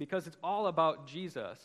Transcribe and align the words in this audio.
because 0.00 0.26
it's 0.26 0.38
all 0.42 0.68
about 0.68 1.06
Jesus. 1.06 1.58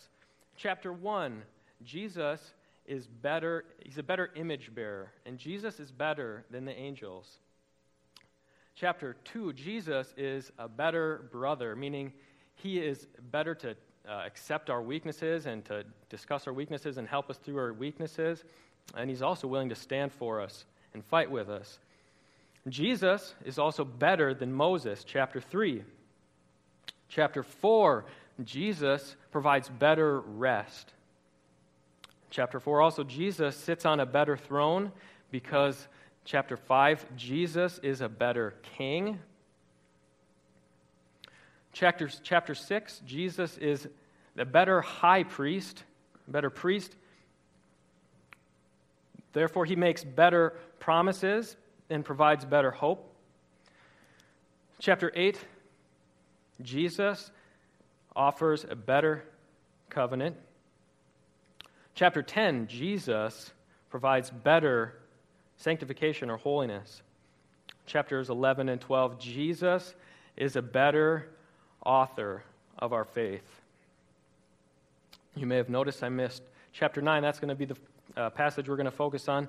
Chapter 0.57 0.91
1, 0.91 1.41
Jesus 1.85 2.53
is 2.85 3.07
better, 3.07 3.63
he's 3.81 3.97
a 3.97 4.03
better 4.03 4.29
image 4.35 4.75
bearer, 4.75 5.09
and 5.25 5.37
Jesus 5.37 5.79
is 5.79 5.89
better 5.89 6.43
than 6.51 6.65
the 6.65 6.77
angels. 6.77 7.39
Chapter 8.75 9.15
2, 9.23 9.53
Jesus 9.53 10.13
is 10.17 10.51
a 10.59 10.67
better 10.67 11.29
brother, 11.31 11.77
meaning 11.77 12.11
he 12.55 12.77
is 12.79 13.07
better 13.31 13.55
to 13.55 13.69
uh, 13.69 14.23
accept 14.25 14.69
our 14.69 14.81
weaknesses 14.81 15.45
and 15.45 15.63
to 15.63 15.85
discuss 16.09 16.45
our 16.45 16.53
weaknesses 16.53 16.97
and 16.97 17.07
help 17.07 17.29
us 17.29 17.37
through 17.37 17.57
our 17.57 17.71
weaknesses. 17.71 18.43
And 18.97 19.09
he's 19.09 19.21
also 19.21 19.47
willing 19.47 19.69
to 19.69 19.75
stand 19.75 20.11
for 20.11 20.41
us 20.41 20.65
and 20.93 21.05
fight 21.05 21.31
with 21.31 21.49
us. 21.49 21.79
Jesus 22.67 23.33
is 23.45 23.57
also 23.57 23.85
better 23.85 24.33
than 24.33 24.51
Moses, 24.51 25.05
chapter 25.05 25.39
3. 25.39 25.83
Chapter 27.07 27.43
4, 27.43 28.05
Jesus 28.43 29.15
provides 29.31 29.69
better 29.69 30.19
rest. 30.19 30.93
Chapter 32.29 32.59
4 32.59 32.81
also, 32.81 33.03
Jesus 33.03 33.55
sits 33.55 33.85
on 33.85 33.99
a 33.99 34.05
better 34.05 34.35
throne 34.35 34.91
because, 35.31 35.87
chapter 36.25 36.57
5, 36.57 37.15
Jesus 37.15 37.79
is 37.81 38.01
a 38.01 38.09
better 38.09 38.55
king. 38.77 39.19
Chapter, 41.71 42.09
chapter 42.23 42.53
6, 42.53 43.01
Jesus 43.05 43.57
is 43.57 43.87
the 44.35 44.45
better 44.45 44.81
high 44.81 45.23
priest, 45.23 45.83
better 46.27 46.49
priest. 46.49 46.95
Therefore, 49.31 49.65
he 49.65 49.75
makes 49.75 50.03
better 50.03 50.55
promises 50.79 51.55
and 51.89 52.03
provides 52.03 52.43
better 52.43 52.71
hope. 52.71 53.13
Chapter 54.79 55.11
8, 55.15 55.39
Jesus 56.61 57.31
offers 58.15 58.65
a 58.69 58.75
better 58.75 59.23
covenant. 59.89 60.35
Chapter 61.93 62.21
10, 62.21 62.67
Jesus 62.67 63.51
provides 63.89 64.29
better 64.29 64.95
sanctification 65.57 66.29
or 66.29 66.37
holiness. 66.37 67.01
Chapters 67.85 68.29
11 68.29 68.69
and 68.69 68.81
12, 68.81 69.19
Jesus 69.19 69.95
is 70.35 70.55
a 70.55 70.61
better 70.61 71.29
author 71.85 72.43
of 72.79 72.93
our 72.93 73.05
faith. 73.05 73.61
You 75.35 75.45
may 75.45 75.57
have 75.57 75.69
noticed 75.69 76.03
I 76.03 76.09
missed 76.09 76.43
chapter 76.73 77.01
9. 77.01 77.21
That's 77.21 77.39
going 77.39 77.49
to 77.49 77.55
be 77.55 77.65
the 77.65 77.77
uh, 78.17 78.29
passage 78.29 78.67
we're 78.67 78.75
going 78.75 78.85
to 78.85 78.91
focus 78.91 79.27
on. 79.27 79.47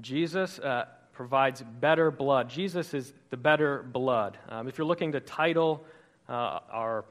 Jesus 0.00 0.58
uh, 0.58 0.86
provides 1.12 1.62
better 1.80 2.10
blood. 2.10 2.48
Jesus 2.48 2.94
is 2.94 3.12
the 3.30 3.36
better 3.36 3.82
blood. 3.82 4.38
Um, 4.48 4.68
if 4.68 4.78
you're 4.78 4.86
looking 4.86 5.12
to 5.12 5.20
title 5.20 5.84
uh, 6.28 6.60
our 6.70 7.04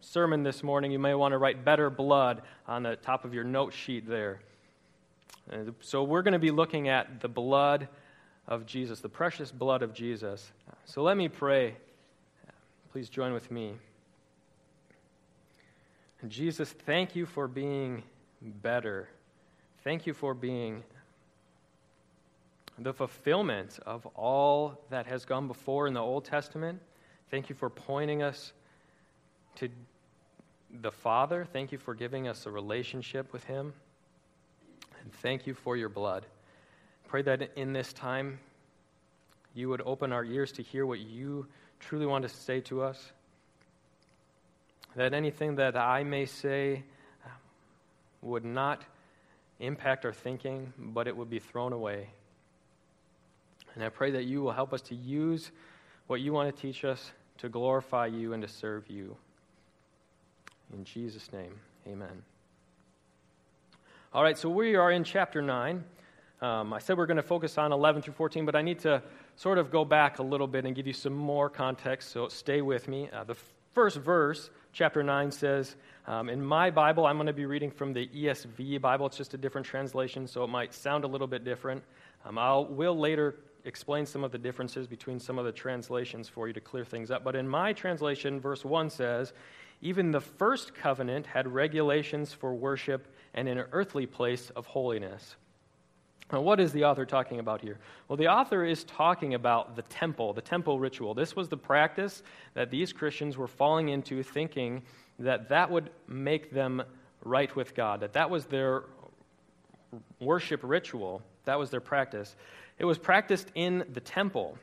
sermon 0.00 0.42
this 0.42 0.62
morning, 0.62 0.92
you 0.92 0.98
may 0.98 1.14
want 1.14 1.32
to 1.32 1.38
write 1.38 1.64
better 1.64 1.90
blood 1.90 2.42
on 2.66 2.82
the 2.82 2.96
top 2.96 3.24
of 3.24 3.34
your 3.34 3.44
note 3.44 3.72
sheet 3.72 4.08
there. 4.08 4.40
Uh, 5.50 5.70
so 5.80 6.02
we're 6.02 6.22
going 6.22 6.32
to 6.32 6.38
be 6.38 6.50
looking 6.50 6.88
at 6.88 7.20
the 7.20 7.28
blood 7.28 7.88
of 8.48 8.66
Jesus, 8.66 9.00
the 9.00 9.08
precious 9.08 9.50
blood 9.50 9.82
of 9.82 9.92
Jesus. 9.92 10.52
So 10.84 11.02
let 11.02 11.16
me 11.16 11.28
pray. 11.28 11.76
Please 12.92 13.08
join 13.08 13.32
with 13.32 13.50
me. 13.50 13.74
Jesus, 16.28 16.70
thank 16.70 17.14
you 17.14 17.26
for 17.26 17.46
being 17.46 18.02
better. 18.40 19.08
Thank 19.84 20.06
you 20.06 20.14
for 20.14 20.34
being 20.34 20.82
the 22.78 22.92
fulfillment 22.92 23.78
of 23.86 24.06
all 24.14 24.80
that 24.90 25.06
has 25.06 25.24
gone 25.24 25.46
before 25.46 25.86
in 25.86 25.94
the 25.94 26.00
Old 26.00 26.24
Testament. 26.24 26.80
Thank 27.30 27.48
you 27.48 27.54
for 27.54 27.70
pointing 27.70 28.22
us 28.22 28.52
to 29.56 29.68
the 30.82 30.90
Father. 30.90 31.46
Thank 31.52 31.72
you 31.72 31.78
for 31.78 31.94
giving 31.94 32.28
us 32.28 32.46
a 32.46 32.50
relationship 32.50 33.32
with 33.32 33.44
Him. 33.44 33.72
And 35.02 35.12
thank 35.14 35.46
you 35.46 35.54
for 35.54 35.76
your 35.76 35.88
blood. 35.88 36.26
Pray 37.08 37.22
that 37.22 37.52
in 37.56 37.72
this 37.72 37.92
time 37.92 38.40
you 39.54 39.68
would 39.68 39.82
open 39.84 40.12
our 40.12 40.24
ears 40.24 40.52
to 40.52 40.62
hear 40.62 40.84
what 40.84 41.00
you 41.00 41.46
truly 41.80 42.06
want 42.06 42.22
to 42.22 42.28
say 42.28 42.60
to 42.60 42.82
us 42.82 43.12
that 44.96 45.12
anything 45.12 45.56
that 45.56 45.76
I 45.76 46.04
may 46.04 46.24
say 46.24 46.82
um, 47.24 47.30
would 48.22 48.44
not 48.44 48.82
impact 49.60 50.04
our 50.04 50.12
thinking, 50.12 50.72
but 50.78 51.06
it 51.06 51.16
would 51.16 51.30
be 51.30 51.38
thrown 51.38 51.72
away. 51.72 52.08
And 53.74 53.84
I 53.84 53.90
pray 53.90 54.10
that 54.12 54.24
you 54.24 54.40
will 54.40 54.52
help 54.52 54.72
us 54.72 54.80
to 54.82 54.94
use 54.94 55.50
what 56.06 56.20
you 56.20 56.32
want 56.32 56.54
to 56.54 56.62
teach 56.62 56.84
us 56.84 57.12
to 57.38 57.48
glorify 57.48 58.06
you 58.06 58.32
and 58.32 58.42
to 58.42 58.48
serve 58.48 58.88
you. 58.88 59.16
In 60.72 60.84
Jesus' 60.84 61.32
name, 61.32 61.54
amen. 61.86 62.22
All 64.12 64.22
right, 64.22 64.36
so 64.36 64.48
we 64.48 64.74
are 64.74 64.90
in 64.90 65.04
chapter 65.04 65.40
9. 65.40 65.84
Um, 66.42 66.72
I 66.72 66.80
said 66.80 66.98
we're 66.98 67.06
going 67.06 67.18
to 67.18 67.22
focus 67.22 67.56
on 67.56 67.72
11 67.72 68.02
through 68.02 68.14
14, 68.14 68.44
but 68.44 68.56
I 68.56 68.62
need 68.62 68.80
to 68.80 69.02
sort 69.36 69.58
of 69.58 69.70
go 69.70 69.84
back 69.84 70.18
a 70.18 70.22
little 70.22 70.46
bit 70.46 70.64
and 70.64 70.74
give 70.74 70.86
you 70.86 70.92
some 70.92 71.14
more 71.14 71.48
context, 71.48 72.10
so 72.10 72.28
stay 72.28 72.62
with 72.62 72.88
me. 72.88 73.08
Uh, 73.10 73.24
the 73.24 73.36
first 73.74 73.98
verse 73.98 74.50
chapter 74.72 75.02
9 75.02 75.30
says, 75.30 75.76
um, 76.06 76.28
In 76.28 76.44
my 76.44 76.70
Bible, 76.70 77.06
I'm 77.06 77.16
going 77.16 77.26
to 77.26 77.32
be 77.32 77.46
reading 77.46 77.70
from 77.70 77.92
the 77.92 78.08
ESV 78.08 78.80
Bible. 78.80 79.06
It's 79.06 79.16
just 79.16 79.34
a 79.34 79.38
different 79.38 79.66
translation, 79.66 80.26
so 80.26 80.42
it 80.44 80.48
might 80.48 80.74
sound 80.74 81.04
a 81.04 81.08
little 81.08 81.28
bit 81.28 81.44
different. 81.44 81.82
Um, 82.24 82.38
I 82.38 82.56
will 82.56 82.98
later 82.98 83.36
explain 83.64 84.06
some 84.06 84.24
of 84.24 84.32
the 84.32 84.38
differences 84.38 84.86
between 84.86 85.18
some 85.18 85.38
of 85.38 85.44
the 85.44 85.52
translations 85.52 86.28
for 86.28 86.48
you 86.48 86.54
to 86.54 86.60
clear 86.60 86.84
things 86.84 87.10
up. 87.10 87.24
But 87.24 87.36
in 87.36 87.48
my 87.48 87.72
translation, 87.72 88.40
verse 88.40 88.64
1 88.64 88.90
says, 88.90 89.32
Even 89.80 90.10
the 90.10 90.20
first 90.20 90.74
covenant 90.74 91.26
had 91.26 91.46
regulations 91.46 92.32
for 92.32 92.54
worship 92.54 93.06
and 93.34 93.48
an 93.48 93.64
earthly 93.72 94.06
place 94.06 94.50
of 94.50 94.66
holiness. 94.66 95.36
Now, 96.32 96.40
what 96.40 96.58
is 96.58 96.72
the 96.72 96.84
author 96.84 97.06
talking 97.06 97.38
about 97.38 97.60
here? 97.60 97.78
Well, 98.08 98.16
the 98.16 98.28
author 98.28 98.64
is 98.64 98.82
talking 98.82 99.34
about 99.34 99.76
the 99.76 99.82
temple, 99.82 100.32
the 100.32 100.40
temple 100.40 100.80
ritual. 100.80 101.14
This 101.14 101.36
was 101.36 101.48
the 101.48 101.56
practice 101.56 102.22
that 102.54 102.70
these 102.70 102.92
Christians 102.92 103.36
were 103.36 103.46
falling 103.46 103.90
into, 103.90 104.22
thinking 104.24 104.82
that 105.20 105.50
that 105.50 105.70
would 105.70 105.90
make 106.08 106.50
them 106.50 106.82
right 107.22 107.54
with 107.54 107.74
God, 107.74 108.00
that 108.00 108.14
that 108.14 108.28
was 108.28 108.46
their 108.46 108.84
worship 110.18 110.60
ritual, 110.64 111.22
that 111.44 111.58
was 111.58 111.70
their 111.70 111.80
practice. 111.80 112.34
It 112.78 112.84
was 112.84 112.98
practiced 112.98 113.50
in 113.54 113.84
the 113.92 114.00
temple. 114.00 114.58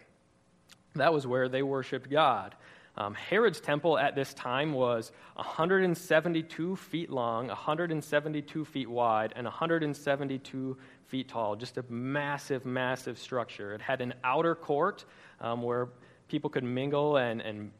That 0.95 1.13
was 1.13 1.25
where 1.25 1.47
they 1.47 1.63
worshiped 1.63 2.09
God. 2.09 2.55
Um, 2.95 3.15
Herod's 3.15 3.59
temple 3.59 3.97
at 3.97 4.15
this 4.15 4.33
time 4.35 4.73
was 4.73 5.11
172 5.35 6.75
feet 6.75 7.09
long, 7.09 7.47
172 7.47 8.65
feet 8.65 8.89
wide, 8.89 9.33
and 9.35 9.45
172 9.45 10.77
feet 11.07 11.27
tall. 11.27 11.55
Just 11.55 11.77
a 11.77 11.85
massive, 11.89 12.65
massive 12.65 13.17
structure. 13.17 13.73
It 13.73 13.81
had 13.81 14.01
an 14.01 14.13
outer 14.23 14.53
court 14.53 15.05
um, 15.41 15.63
where 15.63 15.89
people 16.27 16.51
could 16.51 16.63
mingle 16.63 17.17
and, 17.17 17.41
and 17.41 17.71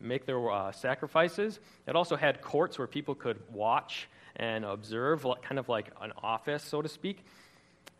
make 0.00 0.24
their 0.24 0.50
uh, 0.50 0.72
sacrifices. 0.72 1.60
It 1.86 1.94
also 1.94 2.16
had 2.16 2.40
courts 2.40 2.78
where 2.78 2.86
people 2.86 3.14
could 3.14 3.38
watch 3.52 4.08
and 4.36 4.64
observe, 4.64 5.26
kind 5.42 5.58
of 5.58 5.68
like 5.68 5.90
an 6.00 6.12
office, 6.22 6.62
so 6.62 6.80
to 6.80 6.88
speak. 6.88 7.24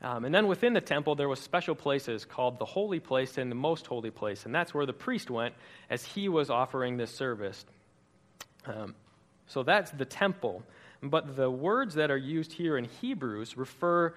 Um, 0.04 0.26
and 0.26 0.34
then 0.34 0.48
within 0.48 0.74
the 0.74 0.82
temple, 0.82 1.14
there 1.14 1.30
was 1.30 1.40
special 1.40 1.74
places 1.74 2.26
called 2.26 2.58
the 2.58 2.66
holy 2.66 3.00
place 3.00 3.38
and 3.38 3.50
the 3.50 3.56
most 3.56 3.86
holy 3.86 4.10
place, 4.10 4.44
and 4.44 4.54
that's 4.54 4.74
where 4.74 4.84
the 4.84 4.92
priest 4.92 5.30
went 5.30 5.54
as 5.88 6.04
he 6.04 6.28
was 6.28 6.50
offering 6.50 6.98
this 6.98 7.10
service. 7.10 7.64
Um, 8.66 8.94
so 9.46 9.62
that's 9.62 9.90
the 9.92 10.04
temple. 10.04 10.62
But 11.02 11.36
the 11.36 11.50
words 11.50 11.94
that 11.94 12.10
are 12.10 12.18
used 12.18 12.52
here 12.52 12.76
in 12.76 12.84
Hebrews 12.84 13.56
refer 13.56 14.14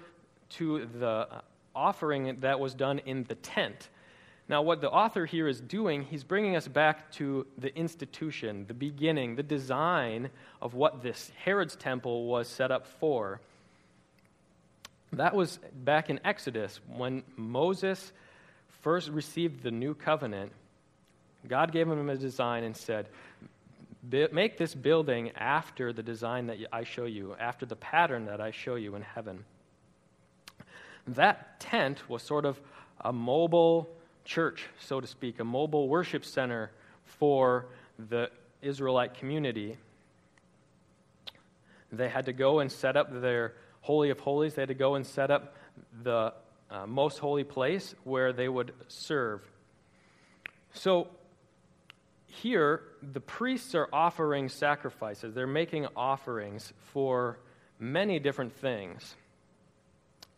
to 0.50 0.86
the 1.00 1.28
offering 1.74 2.38
that 2.42 2.60
was 2.60 2.74
done 2.74 3.00
in 3.00 3.24
the 3.24 3.36
tent. 3.36 3.88
Now, 4.50 4.62
what 4.64 4.82
the 4.82 4.90
author 4.90 5.26
here 5.26 5.48
is 5.48 5.62
doing, 5.62 6.04
he's 6.04 6.24
bringing 6.26 6.58
us 6.58 6.68
back 6.68 7.12
to 7.14 7.48
the 7.58 7.74
institution, 7.78 8.66
the 8.68 8.74
beginning, 8.74 9.38
the 9.38 9.44
design 9.44 10.32
of 10.62 10.74
what 10.74 11.02
this 11.02 11.32
Herod's 11.46 11.78
temple 11.78 12.28
was 12.28 12.50
set 12.50 12.72
up 12.72 12.88
for. 12.88 13.40
That 15.14 15.36
was 15.36 15.60
back 15.74 16.10
in 16.10 16.20
Exodus 16.26 16.80
when 16.88 17.24
Moses 17.36 18.12
first 18.82 19.10
received 19.10 19.64
the 19.64 19.72
new 19.72 19.94
covenant. 19.94 20.52
God 21.48 21.72
gave 21.72 21.88
him 21.88 22.10
a 22.10 22.18
design 22.18 22.64
and 22.64 22.76
said, 22.76 23.08
Make 24.32 24.58
this 24.58 24.74
building 24.74 25.32
after 25.36 25.92
the 25.92 26.04
design 26.04 26.48
that 26.48 26.58
I 26.72 26.84
show 26.84 27.06
you, 27.06 27.36
after 27.40 27.66
the 27.66 27.76
pattern 27.76 28.26
that 28.26 28.40
I 28.40 28.52
show 28.52 28.76
you 28.76 28.96
in 28.96 29.02
heaven. 29.02 29.44
That 31.08 31.60
tent 31.60 32.10
was 32.10 32.22
sort 32.22 32.46
of 32.46 32.60
a 33.02 33.14
mobile 33.14 33.90
church, 34.26 34.66
so 34.80 35.00
to 35.00 35.08
speak, 35.08 35.40
a 35.40 35.44
mobile 35.44 35.88
worship 35.88 36.26
center 36.26 36.72
for 37.06 37.66
the 38.10 38.30
Israelite 38.62 39.14
community. 39.16 39.78
They 41.92 42.10
had 42.10 42.26
to 42.26 42.34
go 42.34 42.60
and 42.60 42.72
set 42.72 42.98
up 42.98 43.22
their 43.22 43.54
Holy 43.88 44.10
of 44.10 44.20
Holies. 44.20 44.56
They 44.56 44.64
had 44.64 44.68
to 44.68 44.74
go 44.74 44.96
and 44.96 45.08
set 45.08 45.32
up 45.32 45.56
the 46.04 46.34
uh, 46.70 46.86
most 46.86 47.20
holy 47.20 47.46
place 47.46 47.96
where 48.04 48.34
they 48.34 48.50
would 48.50 48.74
serve. 48.90 49.40
So, 50.74 51.08
here, 52.26 52.82
the 53.02 53.22
priests 53.22 53.74
are 53.76 53.88
offering 53.94 54.50
sacrifices. 54.50 55.34
They're 55.34 55.48
making 55.48 55.88
offerings 55.96 56.74
for 56.92 57.40
many 57.80 58.20
different 58.20 58.54
things. 58.58 59.16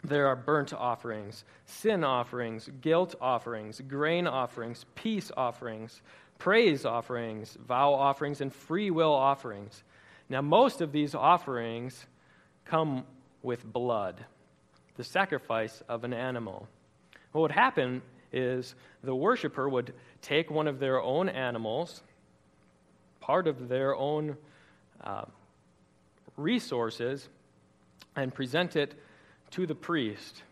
There 0.03 0.27
are 0.27 0.35
burnt 0.35 0.71
offerings, 0.71 1.43
sin 1.65 2.03
offerings, 2.03 2.69
guilt 2.81 3.15
offerings, 3.19 3.81
grain 3.81 4.27
offerings, 4.27 4.85
peace 4.93 5.31
offerings, 5.35 6.03
praise 6.37 6.85
offerings, 6.85 7.57
vow 7.65 7.95
offerings, 7.95 8.41
and 8.41 8.53
free 8.53 8.91
will 8.91 9.11
offerings. 9.11 9.83
Now, 10.29 10.41
most 10.41 10.81
of 10.81 10.91
these 10.91 11.15
offerings 11.15 12.05
come 12.65 13.05
with 13.41 13.63
blood, 13.65 14.23
the 14.97 15.03
sacrifice 15.03 15.81
of 15.87 16.03
an 16.03 16.13
animal. 16.13 16.67
What 17.31 17.41
would 17.41 17.51
happen 17.51 18.01
is 18.31 18.75
the 19.03 19.15
worshiper 19.15 19.67
would 19.67 19.93
take 20.21 20.51
one 20.51 20.67
of 20.67 20.79
their 20.79 21.01
own 21.01 21.29
animals, 21.29 22.01
part 23.19 23.47
of 23.47 23.69
their 23.69 23.95
own 23.95 24.37
uh, 25.03 25.25
resources, 26.37 27.27
and 28.15 28.33
present 28.33 28.75
it 28.75 28.93
to 29.51 29.65
the 29.65 29.75
priest 29.75 30.43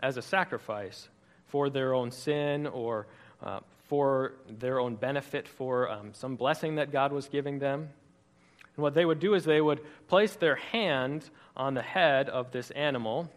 as 0.00 0.16
a 0.16 0.22
sacrifice 0.22 1.08
for 1.46 1.70
their 1.70 1.94
own 1.94 2.10
sin 2.10 2.66
or 2.66 3.06
uh, 3.42 3.60
for 3.88 4.34
their 4.48 4.78
own 4.78 4.96
benefit, 4.96 5.48
for 5.48 5.90
um, 5.90 6.10
some 6.12 6.36
blessing 6.36 6.74
that 6.74 6.92
God 6.92 7.10
was 7.10 7.28
giving 7.28 7.58
them. 7.58 7.88
And 8.78 8.84
what 8.84 8.94
they 8.94 9.04
would 9.04 9.18
do 9.18 9.34
is 9.34 9.44
they 9.44 9.60
would 9.60 9.80
place 10.06 10.36
their 10.36 10.54
hand 10.54 11.28
on 11.56 11.74
the 11.74 11.82
head 11.82 12.28
of 12.28 12.52
this 12.52 12.70
animal 12.70 13.28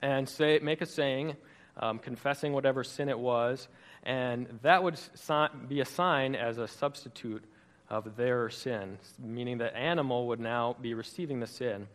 and 0.00 0.28
say, 0.28 0.58
make 0.60 0.80
a 0.80 0.86
saying, 0.86 1.36
um, 1.76 2.00
confessing 2.00 2.52
whatever 2.52 2.82
sin 2.82 3.08
it 3.08 3.18
was, 3.18 3.68
and 4.02 4.58
that 4.62 4.82
would 4.82 4.98
be 5.68 5.78
a 5.78 5.84
sign 5.84 6.34
as 6.34 6.58
a 6.58 6.66
substitute 6.66 7.44
of 7.88 8.16
their 8.16 8.50
sin, 8.50 8.98
meaning 9.22 9.58
the 9.58 9.72
animal 9.76 10.26
would 10.26 10.40
now 10.40 10.74
be 10.80 10.94
receiving 10.94 11.38
the 11.38 11.46
sin. 11.46 11.86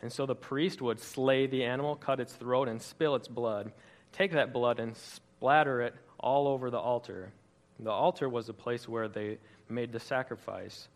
And 0.00 0.12
so 0.12 0.26
the 0.26 0.36
priest 0.36 0.80
would 0.80 1.00
slay 1.00 1.48
the 1.48 1.64
animal, 1.64 1.96
cut 1.96 2.20
its 2.20 2.34
throat, 2.34 2.68
and 2.68 2.80
spill 2.80 3.16
its 3.16 3.26
blood. 3.26 3.72
Take 4.12 4.30
that 4.30 4.52
blood 4.52 4.78
and 4.78 4.96
splatter 4.96 5.82
it 5.82 5.96
all 6.20 6.46
over 6.46 6.70
the 6.70 6.78
altar. 6.78 7.32
The 7.80 7.90
altar 7.90 8.28
was 8.28 8.46
the 8.46 8.52
place 8.52 8.88
where 8.88 9.08
they 9.08 9.38
made 9.68 9.90
the 9.90 9.98
sacrifice. 9.98 10.86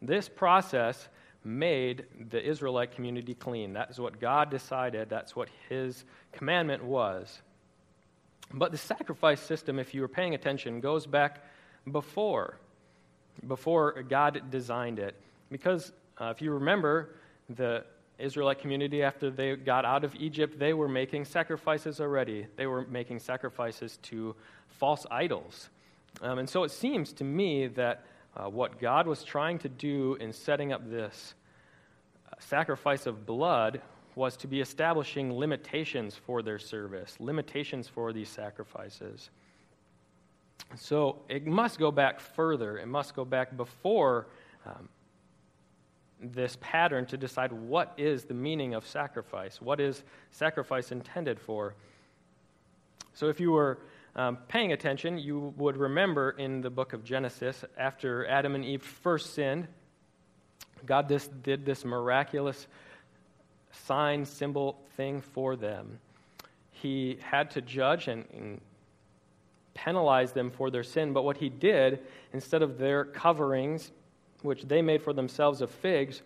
This 0.00 0.28
process 0.28 1.08
made 1.44 2.04
the 2.30 2.44
Israelite 2.44 2.92
community 2.92 3.34
clean. 3.34 3.72
That 3.72 3.90
is 3.90 3.98
what 3.98 4.20
God 4.20 4.50
decided, 4.50 5.08
that's 5.08 5.34
what 5.34 5.48
His 5.68 6.04
commandment 6.32 6.84
was. 6.84 7.40
But 8.52 8.72
the 8.72 8.78
sacrifice 8.78 9.40
system, 9.40 9.78
if 9.78 9.94
you 9.94 10.00
were 10.00 10.08
paying 10.08 10.34
attention, 10.34 10.80
goes 10.80 11.06
back 11.06 11.42
before, 11.90 12.58
before 13.46 14.02
God 14.02 14.42
designed 14.50 14.98
it. 14.98 15.14
Because 15.50 15.92
uh, 16.18 16.32
if 16.34 16.40
you 16.42 16.52
remember, 16.52 17.10
the 17.50 17.84
Israelite 18.18 18.58
community, 18.58 19.02
after 19.02 19.30
they 19.30 19.54
got 19.56 19.84
out 19.84 20.04
of 20.04 20.14
Egypt, 20.16 20.58
they 20.58 20.72
were 20.72 20.88
making 20.88 21.24
sacrifices 21.24 22.00
already. 22.00 22.46
They 22.56 22.66
were 22.66 22.86
making 22.86 23.20
sacrifices 23.20 23.98
to 24.04 24.34
false 24.68 25.06
idols. 25.10 25.68
Um, 26.20 26.38
and 26.38 26.48
so 26.48 26.64
it 26.64 26.70
seems 26.70 27.12
to 27.14 27.24
me 27.24 27.68
that 27.68 28.04
uh, 28.38 28.48
what 28.48 28.78
God 28.78 29.06
was 29.06 29.24
trying 29.24 29.58
to 29.60 29.68
do 29.68 30.14
in 30.20 30.32
setting 30.32 30.72
up 30.72 30.88
this 30.88 31.34
uh, 32.30 32.36
sacrifice 32.38 33.06
of 33.06 33.26
blood 33.26 33.80
was 34.14 34.36
to 34.36 34.46
be 34.46 34.60
establishing 34.60 35.32
limitations 35.32 36.14
for 36.14 36.42
their 36.42 36.58
service, 36.58 37.16
limitations 37.18 37.88
for 37.88 38.12
these 38.12 38.28
sacrifices. 38.28 39.30
So 40.76 41.16
it 41.28 41.46
must 41.46 41.78
go 41.78 41.90
back 41.90 42.20
further. 42.20 42.78
It 42.78 42.86
must 42.86 43.14
go 43.14 43.24
back 43.24 43.56
before 43.56 44.26
um, 44.66 44.88
this 46.20 46.56
pattern 46.60 47.06
to 47.06 47.16
decide 47.16 47.52
what 47.52 47.94
is 47.96 48.24
the 48.24 48.34
meaning 48.34 48.74
of 48.74 48.86
sacrifice. 48.86 49.60
What 49.60 49.80
is 49.80 50.02
sacrifice 50.30 50.92
intended 50.92 51.40
for? 51.40 51.74
So, 53.14 53.28
if 53.28 53.40
you 53.40 53.52
were 53.52 53.78
um, 54.16 54.38
paying 54.48 54.72
attention, 54.72 55.18
you 55.18 55.54
would 55.56 55.76
remember 55.76 56.30
in 56.30 56.60
the 56.60 56.70
book 56.70 56.92
of 56.92 57.04
Genesis, 57.04 57.64
after 57.76 58.26
Adam 58.26 58.54
and 58.54 58.64
Eve 58.64 58.82
first 58.82 59.34
sinned, 59.34 59.68
God 60.86 61.08
this, 61.08 61.28
did 61.28 61.64
this 61.64 61.84
miraculous 61.84 62.66
sign, 63.86 64.24
symbol 64.24 64.78
thing 64.96 65.20
for 65.20 65.56
them. 65.56 65.98
He 66.70 67.18
had 67.22 67.50
to 67.52 67.60
judge 67.60 68.08
and, 68.08 68.24
and 68.32 68.60
penalize 69.74 70.32
them 70.32 70.50
for 70.50 70.70
their 70.70 70.82
sin, 70.82 71.12
but 71.12 71.22
what 71.22 71.36
he 71.36 71.48
did, 71.48 72.00
instead 72.32 72.62
of 72.62 72.78
their 72.78 73.04
coverings 73.04 73.90
which 74.42 74.62
they 74.62 74.82
made 74.82 75.02
for 75.02 75.12
themselves 75.12 75.60
of 75.60 75.70
figs, 75.70 76.22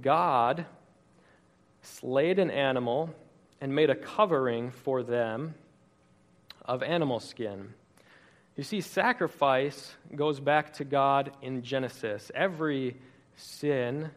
God 0.00 0.66
slayed 1.82 2.38
an 2.38 2.50
animal 2.50 3.14
and 3.60 3.74
made 3.74 3.90
a 3.90 3.94
covering 3.94 4.70
for 4.70 5.02
them 5.02 5.54
of 6.64 6.82
animal 6.82 7.20
skin. 7.20 7.74
You 8.56 8.62
see, 8.62 8.80
sacrifice 8.80 9.94
goes 10.14 10.38
back 10.38 10.74
to 10.74 10.84
God 10.84 11.32
in 11.42 11.62
Genesis. 11.62 12.30
Every 12.34 12.96
sin 13.36 14.10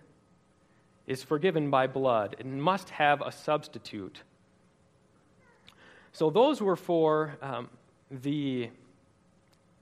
is 1.07 1.23
forgiven 1.23 1.69
by 1.69 1.87
blood, 1.87 2.35
it 2.37 2.45
must 2.45 2.89
have 2.91 3.21
a 3.21 3.31
substitute. 3.31 4.21
So, 6.11 6.29
those 6.29 6.61
were 6.61 6.75
for 6.75 7.37
um, 7.41 7.69
the 8.11 8.69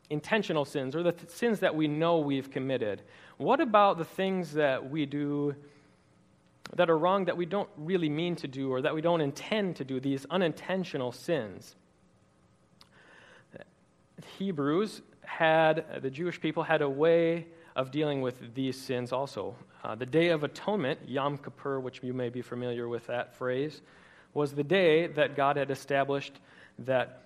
intentional 0.10 0.66
sins 0.66 0.96
or 0.96 1.04
the 1.04 1.12
th- 1.12 1.30
sins 1.30 1.60
that 1.62 1.76
we 1.76 1.88
know 1.88 2.20
we've 2.20 2.52
committed. 2.52 3.02
What 3.38 3.60
about 3.60 3.98
the 3.98 4.06
things 4.06 4.54
that 4.54 4.90
we 4.90 5.06
do 5.06 5.56
that 6.76 6.90
are 6.90 6.98
wrong 6.98 7.26
that 7.26 7.38
we 7.38 7.46
don't 7.46 7.70
really 7.78 8.10
mean 8.10 8.36
to 8.38 8.48
do 8.48 8.72
or 8.72 8.82
that 8.82 8.94
we 8.94 9.02
don't 9.02 9.22
intend 9.22 9.78
to 9.78 9.84
do, 9.84 10.00
these 10.00 10.26
unintentional 10.30 11.12
sins? 11.12 11.76
Hebrews 14.38 15.02
had, 15.24 16.02
the 16.02 16.10
Jewish 16.10 16.40
people 16.40 16.64
had 16.64 16.82
a 16.82 16.90
way 16.90 17.48
of 17.76 17.92
dealing 17.92 18.22
with 18.22 18.54
these 18.54 18.80
sins 18.80 19.12
also. 19.12 19.56
Uh, 19.84 19.96
the 19.96 20.06
Day 20.06 20.30
of 20.30 20.44
Atonement, 20.44 21.00
Yom 21.08 21.38
Kippur, 21.38 21.80
which 21.80 22.02
you 22.02 22.14
may 22.14 22.30
be 22.30 22.42
familiar 22.42 22.88
with 22.88 23.08
that 23.08 23.36
phrase, 23.36 23.82
was 24.34 24.54
the 24.54 24.64
day 24.64 25.08
that 25.08 25.36
God 25.36 25.58
had 25.58 25.72
established 25.72 26.40
that 26.80 27.24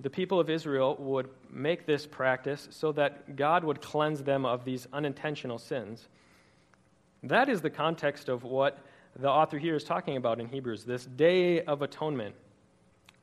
the 0.00 0.10
people 0.10 0.38
of 0.38 0.48
Israel 0.48 0.96
would 0.98 1.28
make 1.50 1.86
this 1.86 2.06
practice 2.06 2.68
so 2.70 2.92
that 2.92 3.36
God 3.36 3.64
would 3.64 3.80
cleanse 3.80 4.22
them 4.22 4.44
of 4.44 4.64
these 4.64 4.86
unintentional 4.92 5.58
sins. 5.58 6.08
That 7.24 7.48
is 7.48 7.60
the 7.60 7.70
context 7.70 8.28
of 8.28 8.44
what 8.44 8.78
the 9.18 9.28
author 9.28 9.58
here 9.58 9.74
is 9.74 9.82
talking 9.82 10.16
about 10.16 10.38
in 10.38 10.46
Hebrews 10.46 10.84
this 10.84 11.04
Day 11.04 11.62
of 11.62 11.82
Atonement. 11.82 12.34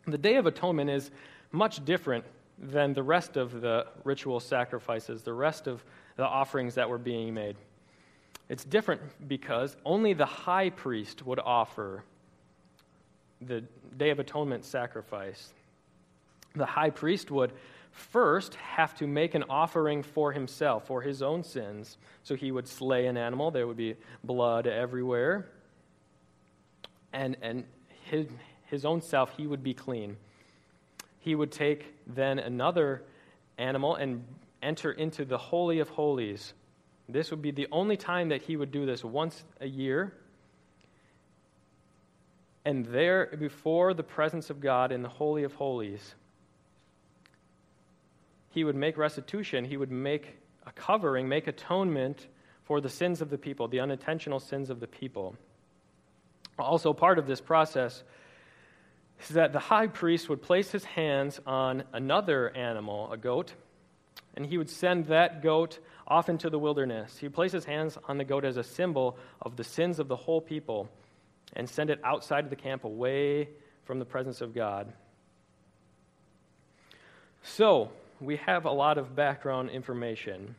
The 0.06 0.18
Day 0.18 0.36
of 0.36 0.46
Atonement 0.46 0.90
is 0.90 1.12
much 1.52 1.84
different 1.86 2.26
than 2.58 2.94
the 2.94 3.04
rest 3.04 3.38
of 3.38 3.62
the 3.62 3.88
ritual 4.04 4.40
sacrifices, 4.40 5.24
the 5.24 5.34
rest 5.34 5.68
of 5.68 5.84
the 6.16 6.26
offerings 6.26 6.76
that 6.76 6.90
were 6.90 6.98
being 6.98 7.34
made. 7.34 7.58
It's 8.48 8.64
different 8.64 9.02
because 9.28 9.76
only 9.86 10.14
the 10.14 10.26
high 10.26 10.70
priest 10.70 11.26
would 11.26 11.40
offer 11.40 12.04
the 13.42 13.64
Day 13.98 14.12
of 14.12 14.20
Atonement 14.20 14.64
sacrifice 14.64 15.54
the 16.56 16.66
high 16.66 16.90
priest 16.90 17.32
would 17.32 17.52
first 17.92 18.56
have 18.56 18.96
to 18.96 19.08
make 19.08 19.36
an 19.36 19.44
offering 19.50 20.04
for 20.04 20.32
himself, 20.32 20.88
for 20.88 21.02
his 21.02 21.22
own 21.22 21.44
sins. 21.44 21.98
So 22.24 22.36
he 22.36 22.52
would 22.52 22.68
slay 22.68 23.08
an 23.08 23.18
animal, 23.18 23.52
there 23.52 23.68
would 23.68 23.78
be 23.78 23.96
blood 24.24 24.68
everywhere. 24.68 25.48
And, 27.14 27.38
and 27.42 27.64
his, 28.04 28.28
his 28.66 28.84
own 28.86 29.02
self, 29.02 29.36
he 29.38 29.48
would 29.48 29.64
be 29.64 29.74
clean. 29.74 30.18
He 31.26 31.34
would 31.34 31.52
take 31.52 31.96
then 32.06 32.38
another 32.38 33.02
animal 33.58 33.96
and 33.96 34.24
enter 34.62 34.92
into 34.92 35.26
the 35.26 35.40
Holy 35.40 35.80
of 35.80 35.90
Holies. 35.90 36.54
This 37.10 37.32
would 37.32 37.42
be 37.42 37.50
the 37.50 37.68
only 37.72 37.98
time 37.98 38.30
that 38.30 38.44
he 38.44 38.56
would 38.56 38.72
do 38.72 38.86
this 38.86 39.04
once 39.04 39.44
a 39.60 39.66
year. 39.66 40.14
And 42.64 42.86
there, 42.86 43.36
before 43.40 43.96
the 43.96 44.04
presence 44.04 44.52
of 44.52 44.62
God 44.62 44.92
in 44.92 45.02
the 45.02 45.10
Holy 45.10 45.44
of 45.44 45.56
Holies, 45.56 46.14
he 48.52 48.64
would 48.64 48.76
make 48.76 48.96
restitution, 48.96 49.66
he 49.66 49.78
would 49.78 49.92
make 49.92 50.38
a 50.68 50.72
covering, 50.74 51.28
make 51.28 51.48
atonement 51.48 52.28
for 52.66 52.80
the 52.80 52.90
sins 52.90 53.20
of 53.20 53.32
the 53.32 53.38
people, 53.40 53.68
the 53.68 53.80
unintentional 53.80 54.40
sins 54.40 54.70
of 54.70 54.80
the 54.80 54.88
people. 54.88 55.36
Also, 56.60 56.94
part 56.94 57.18
of 57.18 57.26
this 57.26 57.42
process 57.42 58.04
is 59.22 59.30
that 59.30 59.54
the 59.54 59.60
high 59.60 59.88
priest 59.88 60.30
would 60.30 60.42
place 60.42 60.72
his 60.72 60.84
hands 60.84 61.40
on 61.46 61.84
another 61.94 62.50
animal, 62.56 63.12
a 63.12 63.18
goat, 63.18 63.54
and 64.36 64.46
he 64.46 64.58
would 64.58 64.70
send 64.70 65.06
that 65.08 65.42
goat 65.42 65.80
off 66.08 66.30
into 66.30 66.50
the 66.50 66.60
wilderness. 66.60 67.18
He 67.18 67.26
would 67.26 67.34
place 67.34 67.52
his 67.52 67.66
hands 67.66 67.98
on 68.08 68.18
the 68.18 68.24
goat 68.24 68.46
as 68.46 68.58
a 68.58 68.64
symbol 68.64 69.18
of 69.42 69.56
the 69.56 69.64
sins 69.64 70.00
of 70.00 70.08
the 70.08 70.16
whole 70.16 70.42
people 70.42 70.90
and 71.54 71.70
send 71.70 71.90
it 71.90 72.00
outside 72.04 72.44
of 72.44 72.50
the 72.50 72.56
camp 72.56 72.84
away 72.84 73.50
from 73.86 74.00
the 74.00 74.06
presence 74.06 74.42
of 74.42 74.54
God. 74.54 74.92
So, 77.44 77.92
we 78.20 78.38
have 78.38 78.66
a 78.66 78.72
lot 78.72 78.98
of 78.98 79.16
background 79.16 79.70
information, 79.70 80.56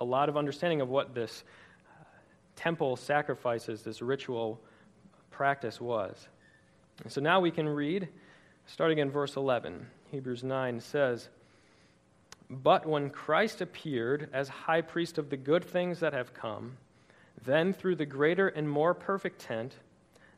a 0.00 0.04
lot 0.04 0.28
of 0.28 0.36
understanding 0.36 0.80
of 0.80 0.88
what 0.88 1.14
this 1.14 1.44
uh, 1.88 2.04
temple 2.54 2.96
sacrifices, 2.96 3.82
this 3.82 4.02
ritual 4.02 4.60
practice 5.30 5.80
was. 5.80 6.28
And 7.02 7.12
so 7.12 7.20
now 7.20 7.40
we 7.40 7.50
can 7.50 7.68
read, 7.68 8.08
starting 8.66 8.98
in 8.98 9.10
verse 9.10 9.36
11. 9.36 9.86
Hebrews 10.10 10.42
9 10.42 10.80
says, 10.80 11.28
But 12.48 12.86
when 12.86 13.10
Christ 13.10 13.60
appeared 13.60 14.28
as 14.32 14.48
high 14.48 14.80
priest 14.80 15.18
of 15.18 15.30
the 15.30 15.36
good 15.36 15.64
things 15.64 16.00
that 16.00 16.12
have 16.12 16.34
come, 16.34 16.76
then 17.44 17.72
through 17.72 17.96
the 17.96 18.06
greater 18.06 18.48
and 18.48 18.68
more 18.68 18.94
perfect 18.94 19.40
tent, 19.40 19.74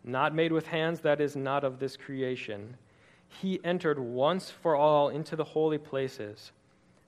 not 0.04 0.34
made 0.34 0.52
with 0.52 0.66
hands, 0.66 1.00
that 1.00 1.20
is 1.20 1.36
not 1.36 1.64
of 1.64 1.78
this 1.78 1.96
creation, 1.96 2.76
he 3.28 3.60
entered 3.62 3.98
once 3.98 4.50
for 4.50 4.74
all 4.74 5.10
into 5.10 5.36
the 5.36 5.44
holy 5.44 5.78
places, 5.78 6.52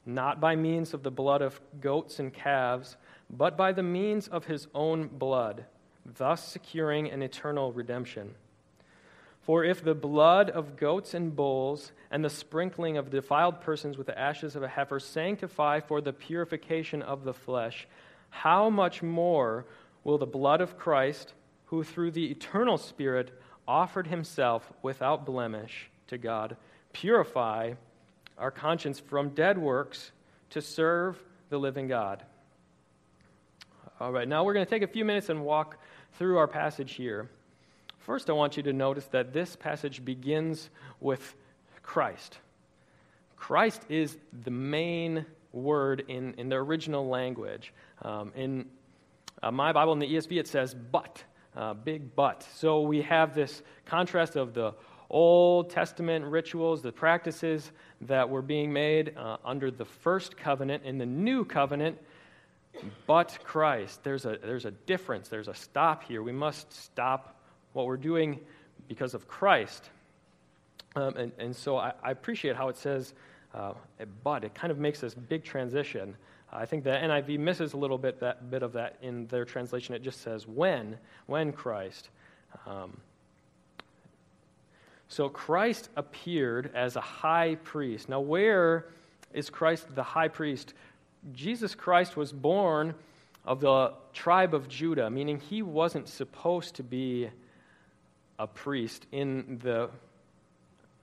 not 0.07 0.41
by 0.41 0.55
means 0.55 0.95
of 0.95 1.03
the 1.03 1.11
blood 1.11 1.43
of 1.43 1.61
goats 1.81 2.19
and 2.19 2.33
calves, 2.33 2.97
but 3.31 3.57
by 3.57 3.73
the 3.73 3.83
means 3.83 4.29
of 4.29 4.45
his 4.45 4.69
own 4.75 5.09
blood, 5.09 5.65
thus 6.05 6.47
securing 6.47 7.11
an 7.11 7.23
eternal 7.23 7.73
redemption. 7.73 8.35
For 9.41 9.65
if 9.65 9.83
the 9.83 9.95
blood 9.95 10.51
of 10.51 10.77
goats 10.77 11.15
and 11.15 11.35
bulls 11.35 11.93
and 12.11 12.25
the 12.25 12.31
sprinkling 12.31 12.97
of 12.97 13.11
defiled 13.11 13.61
persons 13.61 13.97
with 13.97 14.07
the 14.07 14.19
ashes 14.19 14.55
of 14.55 14.63
a 14.63 14.69
heifer 14.69 15.01
sanctify 15.01 15.81
for 15.81 16.01
the 16.01 16.13
purification 16.13 17.03
of 17.03 17.25
the 17.25 17.33
flesh, 17.33 17.89
how 18.29 18.69
much 18.71 19.03
more 19.03 19.67
will 20.05 20.19
the 20.19 20.27
blood 20.27 20.61
of 20.61 20.79
Christ, 20.79 21.35
who 21.67 21.83
through 21.83 22.13
the 22.13 22.31
eternal 22.31 22.79
Spirit 22.79 23.33
offered 23.67 24.07
himself 24.07 24.73
without 24.83 25.27
blemish 25.27 25.91
to 26.09 26.19
God, 26.19 26.57
purify 26.93 27.75
our 28.37 28.51
conscience 28.51 28.99
from 29.01 29.31
dead 29.31 29.57
works 29.59 30.13
to 30.51 30.61
serve 30.61 31.23
the 31.49 31.59
living 31.59 31.89
God? 31.89 32.25
All 34.01 34.13
right, 34.13 34.29
now 34.29 34.45
we're 34.45 34.55
going 34.55 34.67
to 34.67 34.71
take 34.71 34.83
a 34.83 34.87
few 34.87 35.05
minutes 35.05 35.29
and 35.29 35.45
walk 35.45 35.77
through 36.15 36.39
our 36.39 36.49
passage 36.49 36.93
here. 36.93 37.29
First, 38.01 38.31
I 38.31 38.33
want 38.33 38.57
you 38.57 38.63
to 38.65 38.73
notice 38.73 39.05
that 39.07 39.33
this 39.33 39.57
passage 39.57 40.05
begins 40.05 40.71
with 41.01 41.35
Christ. 41.83 42.39
Christ 43.37 43.83
is 43.89 44.17
the 44.45 44.51
main 44.51 45.27
word 45.53 46.05
in, 46.09 46.35
in 46.35 46.49
the 46.49 46.57
original 46.57 47.09
language. 47.09 47.73
Um, 48.03 48.33
in 48.35 48.67
uh, 49.43 49.51
my 49.51 49.73
Bible, 49.73 49.93
in 49.93 49.99
the 49.99 50.15
ESV, 50.15 50.39
it 50.39 50.49
says 50.49 50.75
but, 50.75 51.23
uh, 51.57 51.75
big 51.75 52.15
but. 52.15 52.47
So 52.55 52.81
we 52.81 53.03
have 53.03 53.35
this 53.35 53.63
contrast 53.85 54.37
of 54.37 54.55
the 54.55 54.75
Old 55.11 55.71
Testament 55.71 56.25
rituals, 56.25 56.83
the 56.83 56.93
practices 56.93 57.71
that 58.03 58.31
were 58.31 58.43
being 58.43 58.73
made 58.73 59.15
uh, 59.17 59.39
under 59.45 59.71
the 59.71 59.85
first 59.85 60.37
covenant. 60.37 60.85
In 60.85 60.99
the 60.99 61.07
new 61.07 61.45
covenant, 61.45 61.99
but 63.07 63.39
Christ. 63.45 64.05
There's 64.05 64.25
a, 64.25 64.39
there's 64.43 64.65
a 64.65 64.71
difference, 64.71 65.29
there's 65.29 65.49
a 65.49 65.55
stop 65.55 66.05
here. 66.05 66.23
We 66.23 66.33
must 66.33 66.73
stop 66.73 67.40
what 67.73 67.87
we're 67.87 67.97
doing 67.97 68.41
because 68.89 69.15
of 69.15 69.29
Christ. 69.29 69.91
Um, 70.97 71.17
and, 71.17 71.33
and 71.39 71.55
so 71.55 71.77
I, 71.77 71.93
I, 72.03 72.11
appreciate 72.11 72.57
how 72.57 72.69
it 72.69 72.77
says, 72.77 73.15
uh, 73.55 73.75
but 74.25 74.43
it 74.43 74.55
kind 74.55 74.73
of 74.73 74.79
makes 74.79 75.01
this 75.01 75.15
big 75.15 75.45
transition. 75.45 76.17
I 76.53 76.67
think 76.67 76.83
the 76.83 76.91
NIV 76.91 77.39
misses 77.39 77.75
a 77.75 77.77
little 77.77 77.99
bit 77.99 78.19
that 78.21 78.51
bit 78.51 78.65
of 78.65 78.73
that 78.73 78.97
in 79.01 79.29
their 79.29 79.45
translation. 79.45 79.95
It 79.95 80.03
just 80.03 80.21
says 80.21 80.49
when, 80.49 80.99
when 81.27 81.53
Christ. 81.53 82.09
Um, 82.67 82.97
so 85.07 85.29
Christ 85.29 85.91
appeared 85.97 86.71
as 86.75 86.97
a 86.97 87.01
high 87.01 87.57
priest. 87.63 88.09
Now, 88.09 88.21
where 88.21 88.87
is 89.33 89.51
Christ 89.51 89.95
the 89.95 90.03
high 90.03 90.29
priest? 90.29 90.75
Jesus 91.33 91.75
Christ 91.75 92.17
was 92.17 92.33
born 92.33 92.95
of 93.45 93.61
the 93.61 93.93
tribe 94.13 94.55
of 94.55 94.69
Judah, 94.69 95.11
meaning 95.11 95.39
he 95.39 95.63
wasn't 95.63 96.09
supposed 96.09 96.75
to 96.77 96.83
be 96.83 97.31
a 98.41 98.47
priest 98.47 99.07
in 99.13 99.61
the 99.63 99.91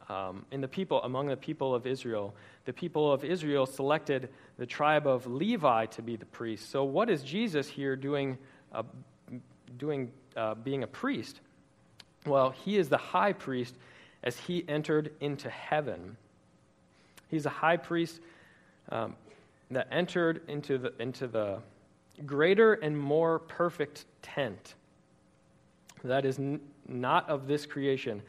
um, 0.09 0.45
in 0.51 0.61
the 0.61 0.67
people 0.67 1.03
among 1.03 1.27
the 1.27 1.37
people 1.37 1.75
of 1.75 1.85
Israel. 1.85 2.33
The 2.65 2.73
people 2.73 3.11
of 3.11 3.23
Israel 3.23 3.65
selected 3.65 4.29
the 4.57 4.65
tribe 4.65 5.05
of 5.05 5.27
Levi 5.27 5.85
to 5.87 6.01
be 6.01 6.15
the 6.15 6.25
priest. 6.25 6.71
So, 6.71 6.83
what 6.83 7.09
is 7.09 7.21
Jesus 7.21 7.67
here 7.67 7.95
doing? 7.95 8.37
Uh, 8.73 8.83
doing 9.77 10.11
uh, 10.35 10.55
being 10.55 10.83
a 10.83 10.87
priest? 10.87 11.39
Well, 12.25 12.55
he 12.65 12.77
is 12.77 12.89
the 12.89 12.97
high 12.97 13.33
priest 13.33 13.75
as 14.23 14.37
he 14.37 14.65
entered 14.67 15.13
into 15.19 15.49
heaven. 15.49 16.17
He's 17.29 17.45
a 17.45 17.51
high 17.51 17.77
priest 17.77 18.19
um, 18.89 19.15
that 19.71 19.87
entered 19.91 20.41
into 20.47 20.77
the, 20.77 20.93
into 20.99 21.27
the 21.27 21.59
greater 22.25 22.73
and 22.73 22.97
more 22.97 23.39
perfect 23.39 24.05
tent 24.21 24.75
that 26.03 26.25
is 26.25 26.39
n- 26.39 26.59
not 26.87 27.29
of 27.29 27.47
this 27.47 27.65
creation. 27.65 28.21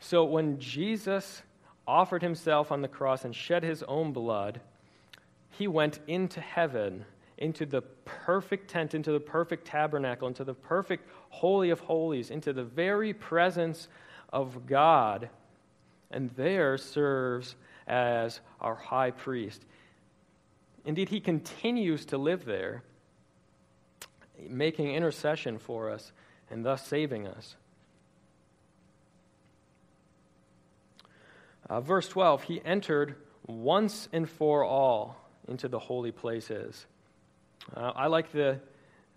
So 0.00 0.24
when 0.24 0.58
Jesus 0.58 1.42
offered 1.86 2.22
himself 2.22 2.72
on 2.72 2.82
the 2.82 2.88
cross 2.88 3.24
and 3.24 3.34
shed 3.34 3.62
his 3.62 3.82
own 3.84 4.12
blood, 4.12 4.60
he 5.50 5.68
went 5.68 6.00
into 6.06 6.40
heaven, 6.40 7.04
into 7.38 7.66
the 7.66 7.82
perfect 8.04 8.68
tent, 8.68 8.94
into 8.94 9.12
the 9.12 9.20
perfect 9.20 9.66
tabernacle, 9.66 10.28
into 10.28 10.44
the 10.44 10.54
perfect 10.54 11.08
holy 11.30 11.70
of 11.70 11.80
holies, 11.80 12.30
into 12.30 12.52
the 12.52 12.64
very 12.64 13.12
presence 13.12 13.88
of 14.32 14.66
God, 14.66 15.28
and 16.10 16.30
there 16.30 16.76
serves 16.76 17.56
as 17.86 18.40
our 18.60 18.74
high 18.74 19.10
priest. 19.10 19.64
Indeed, 20.84 21.08
he 21.08 21.20
continues 21.20 22.04
to 22.06 22.18
live 22.18 22.44
there, 22.44 22.82
making 24.48 24.92
intercession 24.94 25.58
for 25.58 25.90
us 25.90 26.12
and 26.50 26.64
thus 26.64 26.86
saving 26.86 27.26
us. 27.26 27.56
Uh, 31.68 31.80
verse 31.80 32.08
12, 32.08 32.42
he 32.42 32.60
entered 32.64 33.16
once 33.46 34.08
and 34.12 34.28
for 34.28 34.64
all 34.64 35.16
into 35.48 35.68
the 35.68 35.78
holy 35.78 36.12
places. 36.12 36.86
Uh, 37.74 37.92
I 37.94 38.06
like 38.06 38.32
the 38.32 38.60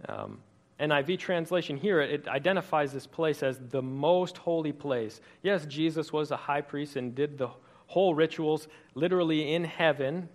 um, 0.08 0.40
NIV 0.80 1.20
translation 1.20 1.78
here. 1.78 2.02
It 2.02 2.28
identifies 2.28 2.94
this 2.94 3.08
place 3.08 3.44
as 3.44 3.60
the 3.70 3.82
most 3.82 4.38
holy 4.38 4.72
place. 4.72 5.20
Yes, 5.44 5.66
Jesus 5.66 6.14
was 6.14 6.32
a 6.32 6.38
high 6.38 6.62
priest 6.62 6.96
and 6.96 7.14
did 7.14 7.38
the 7.38 7.50
whole 7.88 8.14
rituals 8.14 8.68
literally 8.96 9.54
in 9.54 9.64
heaven. 9.64 10.30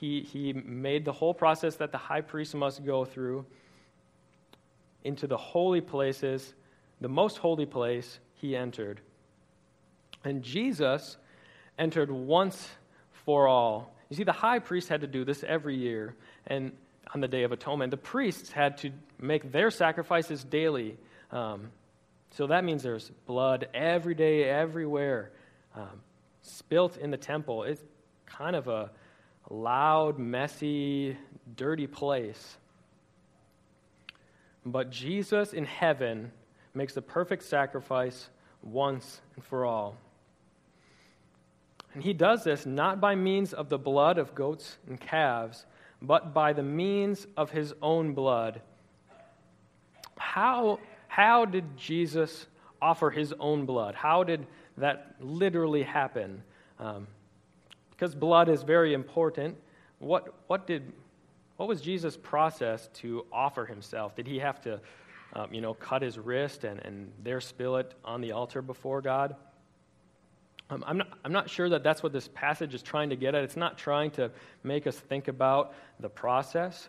He, 0.00 0.22
he 0.22 0.52
made 0.52 1.04
the 1.04 1.12
whole 1.12 1.34
process 1.34 1.76
that 1.76 1.90
the 1.90 1.98
high 1.98 2.20
priest 2.20 2.54
must 2.54 2.84
go 2.84 3.04
through 3.04 3.46
into 5.08 5.26
the 5.26 5.36
holy 5.36 5.80
places, 5.80 6.54
the 7.00 7.08
most 7.08 7.38
holy 7.38 7.66
place 7.66 8.20
he 8.34 8.54
entered. 8.54 9.00
And 10.22 10.42
Jesus 10.42 11.16
entered 11.78 12.10
once 12.10 12.68
for 13.24 13.48
all. 13.48 13.94
You 14.10 14.16
see, 14.16 14.24
the 14.24 14.32
high 14.32 14.58
priest 14.58 14.88
had 14.88 15.00
to 15.00 15.06
do 15.06 15.24
this 15.24 15.42
every 15.42 15.76
year, 15.76 16.14
and 16.46 16.72
on 17.14 17.20
the 17.20 17.28
Day 17.28 17.42
of 17.42 17.52
Atonement, 17.52 17.90
the 17.90 17.96
priests 17.96 18.52
had 18.52 18.76
to 18.78 18.90
make 19.18 19.50
their 19.50 19.70
sacrifices 19.70 20.44
daily. 20.44 20.96
Um, 21.32 21.70
so 22.30 22.46
that 22.48 22.64
means 22.64 22.82
there's 22.82 23.10
blood 23.26 23.68
every 23.72 24.14
day, 24.14 24.44
everywhere, 24.44 25.30
um, 25.74 26.02
spilt 26.42 26.98
in 26.98 27.10
the 27.10 27.16
temple. 27.16 27.64
It's 27.64 27.82
kind 28.26 28.54
of 28.54 28.68
a 28.68 28.90
loud, 29.48 30.18
messy, 30.18 31.16
dirty 31.56 31.86
place. 31.86 32.58
But 34.72 34.90
Jesus 34.90 35.52
in 35.52 35.64
heaven 35.64 36.32
makes 36.74 36.94
the 36.94 37.02
perfect 37.02 37.44
sacrifice 37.44 38.28
once 38.62 39.20
and 39.34 39.44
for 39.44 39.64
all. 39.64 39.96
And 41.94 42.02
he 42.02 42.12
does 42.12 42.44
this 42.44 42.66
not 42.66 43.00
by 43.00 43.14
means 43.14 43.52
of 43.52 43.68
the 43.68 43.78
blood 43.78 44.18
of 44.18 44.34
goats 44.34 44.76
and 44.86 45.00
calves, 45.00 45.64
but 46.02 46.34
by 46.34 46.52
the 46.52 46.62
means 46.62 47.26
of 47.36 47.50
his 47.50 47.74
own 47.82 48.12
blood. 48.12 48.60
How, 50.18 50.78
how 51.08 51.44
did 51.44 51.76
Jesus 51.76 52.46
offer 52.80 53.10
his 53.10 53.32
own 53.40 53.64
blood? 53.64 53.94
How 53.94 54.22
did 54.22 54.46
that 54.76 55.14
literally 55.20 55.82
happen? 55.82 56.42
Um, 56.78 57.06
because 57.90 58.14
blood 58.14 58.48
is 58.48 58.62
very 58.62 58.94
important. 58.94 59.56
What, 59.98 60.32
what, 60.46 60.66
did, 60.68 60.92
what 61.58 61.68
was 61.68 61.80
Jesus' 61.80 62.16
process 62.16 62.88
to 62.94 63.26
offer 63.32 63.66
himself? 63.66 64.14
Did 64.14 64.28
he 64.28 64.38
have 64.38 64.60
to, 64.62 64.80
um, 65.32 65.52
you 65.52 65.60
know, 65.60 65.74
cut 65.74 66.02
his 66.02 66.16
wrist 66.16 66.62
and, 66.62 66.80
and 66.80 67.12
there 67.24 67.40
spill 67.40 67.76
it 67.76 67.94
on 68.04 68.20
the 68.20 68.32
altar 68.32 68.62
before 68.62 69.02
God? 69.02 69.34
Um, 70.70 70.84
I'm, 70.86 70.98
not, 70.98 71.08
I'm 71.24 71.32
not 71.32 71.50
sure 71.50 71.68
that 71.70 71.82
that's 71.82 72.00
what 72.00 72.12
this 72.12 72.28
passage 72.28 72.74
is 72.74 72.82
trying 72.82 73.10
to 73.10 73.16
get 73.16 73.34
at. 73.34 73.42
It's 73.42 73.56
not 73.56 73.76
trying 73.76 74.12
to 74.12 74.30
make 74.62 74.86
us 74.86 74.96
think 74.96 75.26
about 75.26 75.74
the 75.98 76.08
process. 76.08 76.88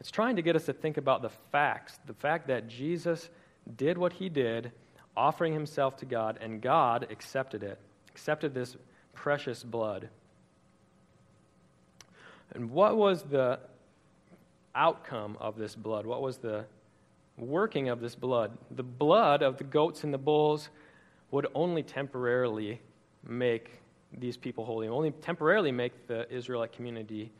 It's 0.00 0.10
trying 0.10 0.34
to 0.34 0.42
get 0.42 0.56
us 0.56 0.66
to 0.66 0.72
think 0.72 0.96
about 0.96 1.22
the 1.22 1.30
facts 1.52 2.00
the 2.06 2.14
fact 2.14 2.48
that 2.48 2.66
Jesus 2.66 3.30
did 3.76 3.96
what 3.96 4.12
he 4.12 4.28
did, 4.28 4.72
offering 5.16 5.52
himself 5.52 5.98
to 5.98 6.04
God, 6.04 6.38
and 6.40 6.60
God 6.60 7.06
accepted 7.10 7.62
it, 7.62 7.78
accepted 8.08 8.54
this 8.54 8.76
precious 9.14 9.62
blood. 9.62 10.08
And 12.54 12.70
what 12.70 12.96
was 12.96 13.22
the 13.22 13.60
outcome 14.74 15.36
of 15.40 15.56
this 15.56 15.74
blood? 15.74 16.06
What 16.06 16.22
was 16.22 16.38
the 16.38 16.64
working 17.36 17.88
of 17.88 18.00
this 18.00 18.14
blood? 18.14 18.56
The 18.70 18.82
blood 18.82 19.42
of 19.42 19.56
the 19.58 19.64
goats 19.64 20.04
and 20.04 20.12
the 20.12 20.18
bulls 20.18 20.70
would 21.30 21.46
only 21.54 21.82
temporarily 21.82 22.80
make 23.26 23.80
these 24.16 24.36
people 24.36 24.64
holy, 24.64 24.88
only 24.88 25.10
temporarily 25.10 25.72
make 25.72 26.06
the 26.06 26.30
Israelite 26.32 26.72
community 26.72 27.30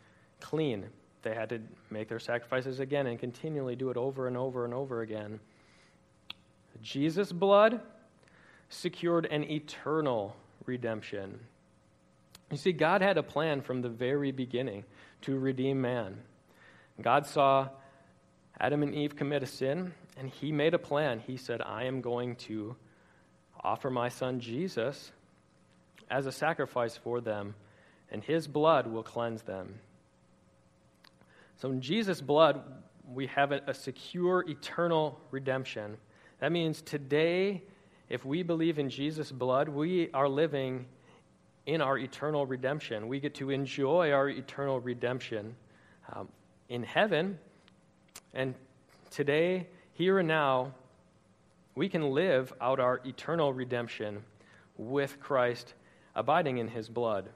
clean. 0.41 0.87
They 1.23 1.35
had 1.35 1.49
to 1.49 1.61
make 1.91 2.09
their 2.09 2.19
sacrifices 2.19 2.81
again 2.81 3.07
and 3.07 3.19
continually 3.19 3.77
do 3.77 3.91
it 3.91 3.97
over 3.97 4.29
and 4.29 4.37
over 4.37 4.65
and 4.65 4.75
over 4.75 5.01
again. 5.01 5.41
Jesus' 6.83 7.33
blood 7.33 7.81
secured 8.69 9.27
an 9.27 9.45
eternal 9.45 10.37
redemption. 10.67 11.41
You 12.51 12.57
see, 12.57 12.73
God 12.73 13.03
had 13.03 13.19
a 13.19 13.23
plan 13.23 13.61
from 13.61 13.83
the 13.83 13.89
very 13.89 14.33
beginning 14.33 14.85
to 15.23 15.39
redeem 15.39 15.81
man. 15.81 16.19
God 17.01 17.27
saw 17.27 17.69
Adam 18.59 18.83
and 18.83 18.95
Eve 18.95 19.15
commit 19.15 19.43
a 19.43 19.47
sin, 19.47 19.93
and 20.17 20.29
he 20.29 20.51
made 20.51 20.75
a 20.75 20.79
plan. 20.79 21.21
He 21.21 21.37
said, 21.37 21.61
I 21.61 21.85
am 21.85 22.01
going 22.01 22.37
to 22.37 22.75
offer 23.63 23.91
my 23.91 24.09
son 24.09 24.41
Jesus 24.41 25.13
as 26.11 26.27
a 26.27 26.33
sacrifice 26.33 26.97
for 26.97 27.21
them, 27.21 27.55
and 28.11 28.25
his 28.25 28.49
blood 28.49 28.87
will 28.87 29.03
cleanse 29.03 29.43
them. 29.43 29.79
So 31.57 31.71
in 31.71 31.81
Jesus' 31.81 32.21
blood, 32.21 32.63
we 33.13 33.27
have 33.29 33.53
a, 33.53 33.75
secure 33.75 34.45
eternal 34.49 35.21
redemption. 35.31 35.97
That 36.41 36.53
means 36.53 36.83
today, 36.83 37.63
if 38.09 38.25
we 38.25 38.43
believe 38.43 38.79
in 38.79 38.91
Jesus' 38.91 39.31
blood, 39.33 39.69
we 39.69 40.11
are 40.13 40.29
living 40.29 40.87
in 41.69 41.83
our 41.83 41.99
eternal 41.99 42.47
redemption. 42.47 43.09
We 43.09 43.21
get 43.21 43.35
to 43.35 43.51
enjoy 43.51 44.11
our 44.13 44.31
eternal 44.31 44.81
redemption 44.81 45.55
um, 46.11 46.27
in 46.71 46.83
heaven. 46.83 47.39
And 48.33 48.55
today, 49.11 49.67
here 49.93 50.19
and 50.19 50.27
now, 50.27 50.73
we 51.75 51.91
can 51.91 52.13
live 52.13 52.55
out 52.59 52.81
our 52.81 53.03
eternal 53.05 53.53
redemption 53.53 54.23
with 54.79 55.21
Christ 55.21 55.75
abiding 56.17 56.57
in 56.57 56.69
his 56.69 56.89
blood. 56.89 57.29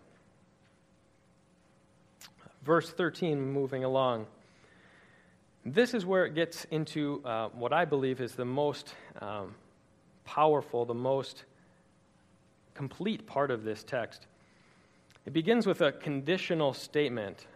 Verse 2.64 2.90
13, 2.90 3.38
moving 3.38 3.84
along. 3.84 4.26
This 5.66 5.92
is 5.92 6.06
where 6.06 6.24
it 6.24 6.34
gets 6.34 6.64
into 6.70 7.20
uh, 7.26 7.50
what 7.50 7.74
I 7.74 7.84
believe 7.84 8.22
is 8.22 8.34
the 8.34 8.46
most 8.46 8.94
um, 9.20 9.54
powerful, 10.24 10.86
the 10.86 10.94
most 10.94 11.44
complete 12.74 13.26
part 13.26 13.50
of 13.50 13.64
this 13.64 13.82
text. 13.82 14.26
It 15.26 15.32
begins 15.32 15.66
with 15.66 15.82
a 15.82 15.92
conditional 15.92 16.72
statement, 16.72 17.46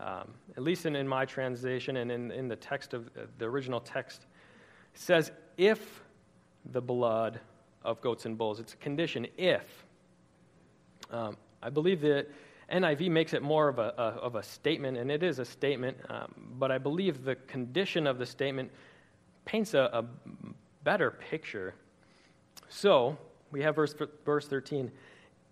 um, 0.00 0.34
at 0.56 0.62
least 0.62 0.86
in, 0.86 0.96
in, 0.96 1.06
my 1.06 1.24
translation 1.24 1.98
and 1.98 2.10
in, 2.10 2.30
in 2.32 2.48
the 2.48 2.56
text 2.56 2.94
of 2.94 3.06
uh, 3.08 3.26
the 3.38 3.44
original 3.44 3.80
text. 3.80 4.26
It 4.94 5.00
says, 5.00 5.30
if 5.56 6.02
the 6.66 6.80
blood 6.80 7.40
of 7.84 8.00
goats 8.00 8.26
and 8.26 8.38
bulls. 8.38 8.60
It's 8.60 8.74
a 8.74 8.76
condition, 8.76 9.26
if. 9.36 9.84
Um, 11.10 11.36
I 11.62 11.70
believe 11.70 12.00
that 12.02 12.28
NIV 12.72 13.10
makes 13.10 13.34
it 13.34 13.42
more 13.42 13.68
of 13.68 13.78
a, 13.78 13.92
a, 13.98 14.02
of 14.20 14.36
a 14.36 14.42
statement, 14.42 14.96
and 14.98 15.10
it 15.10 15.22
is 15.22 15.38
a 15.38 15.44
statement, 15.44 15.96
um, 16.08 16.32
but 16.58 16.70
I 16.70 16.78
believe 16.78 17.24
the 17.24 17.34
condition 17.34 18.06
of 18.06 18.18
the 18.18 18.26
statement 18.26 18.70
paints 19.44 19.74
a, 19.74 19.90
a 19.92 20.04
better 20.84 21.10
picture. 21.10 21.74
So, 22.68 23.18
we 23.52 23.62
have 23.62 23.76
verse, 23.76 23.94
verse 24.24 24.48
13. 24.48 24.90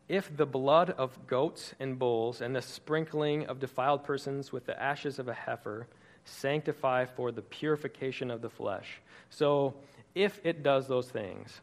If 0.08 0.36
the 0.36 0.46
blood 0.46 0.90
of 0.90 1.16
goats 1.28 1.74
and 1.78 1.98
bulls 1.98 2.40
and 2.40 2.56
the 2.56 2.62
sprinkling 2.62 3.46
of 3.46 3.60
defiled 3.60 4.02
persons 4.02 4.50
with 4.50 4.66
the 4.66 4.80
ashes 4.82 5.20
of 5.20 5.28
a 5.28 5.34
heifer 5.34 5.86
sanctify 6.24 7.04
for 7.04 7.30
the 7.30 7.42
purification 7.42 8.30
of 8.30 8.42
the 8.42 8.50
flesh. 8.50 9.00
So, 9.30 9.74
if 10.16 10.40
it 10.42 10.64
does 10.64 10.88
those 10.88 11.08
things, 11.08 11.60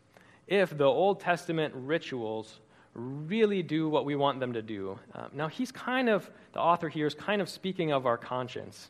if 0.48 0.78
the 0.78 0.86
Old 0.86 1.20
Testament 1.20 1.74
rituals 1.76 2.62
really 2.98 3.62
do 3.62 3.88
what 3.88 4.06
we 4.06 4.16
want 4.16 4.40
them 4.40 4.54
to 4.54 4.62
do. 4.62 4.98
Um, 5.14 5.30
now, 5.34 5.48
he's 5.48 5.72
kind 5.72 6.10
of, 6.10 6.30
the 6.54 6.60
author 6.60 6.90
here 6.90 7.06
is 7.06 7.14
kind 7.14 7.42
of 7.42 7.50
speaking 7.50 7.92
of 7.92 8.06
our 8.06 8.18
conscience. 8.18 8.90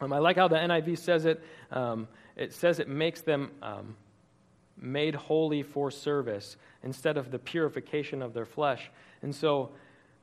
Um, 0.00 0.12
I 0.12 0.18
like 0.18 0.36
how 0.36 0.46
the 0.46 0.56
NIV 0.56 0.98
says 0.98 1.24
it. 1.24 1.42
Um, 1.70 2.06
it 2.36 2.52
says 2.52 2.78
it 2.78 2.88
makes 2.88 3.22
them 3.22 3.50
um, 3.62 3.96
made 4.80 5.14
holy 5.14 5.62
for 5.62 5.90
service 5.90 6.56
instead 6.82 7.16
of 7.16 7.30
the 7.30 7.38
purification 7.38 8.22
of 8.22 8.34
their 8.34 8.46
flesh. 8.46 8.90
And 9.22 9.34
so, 9.34 9.70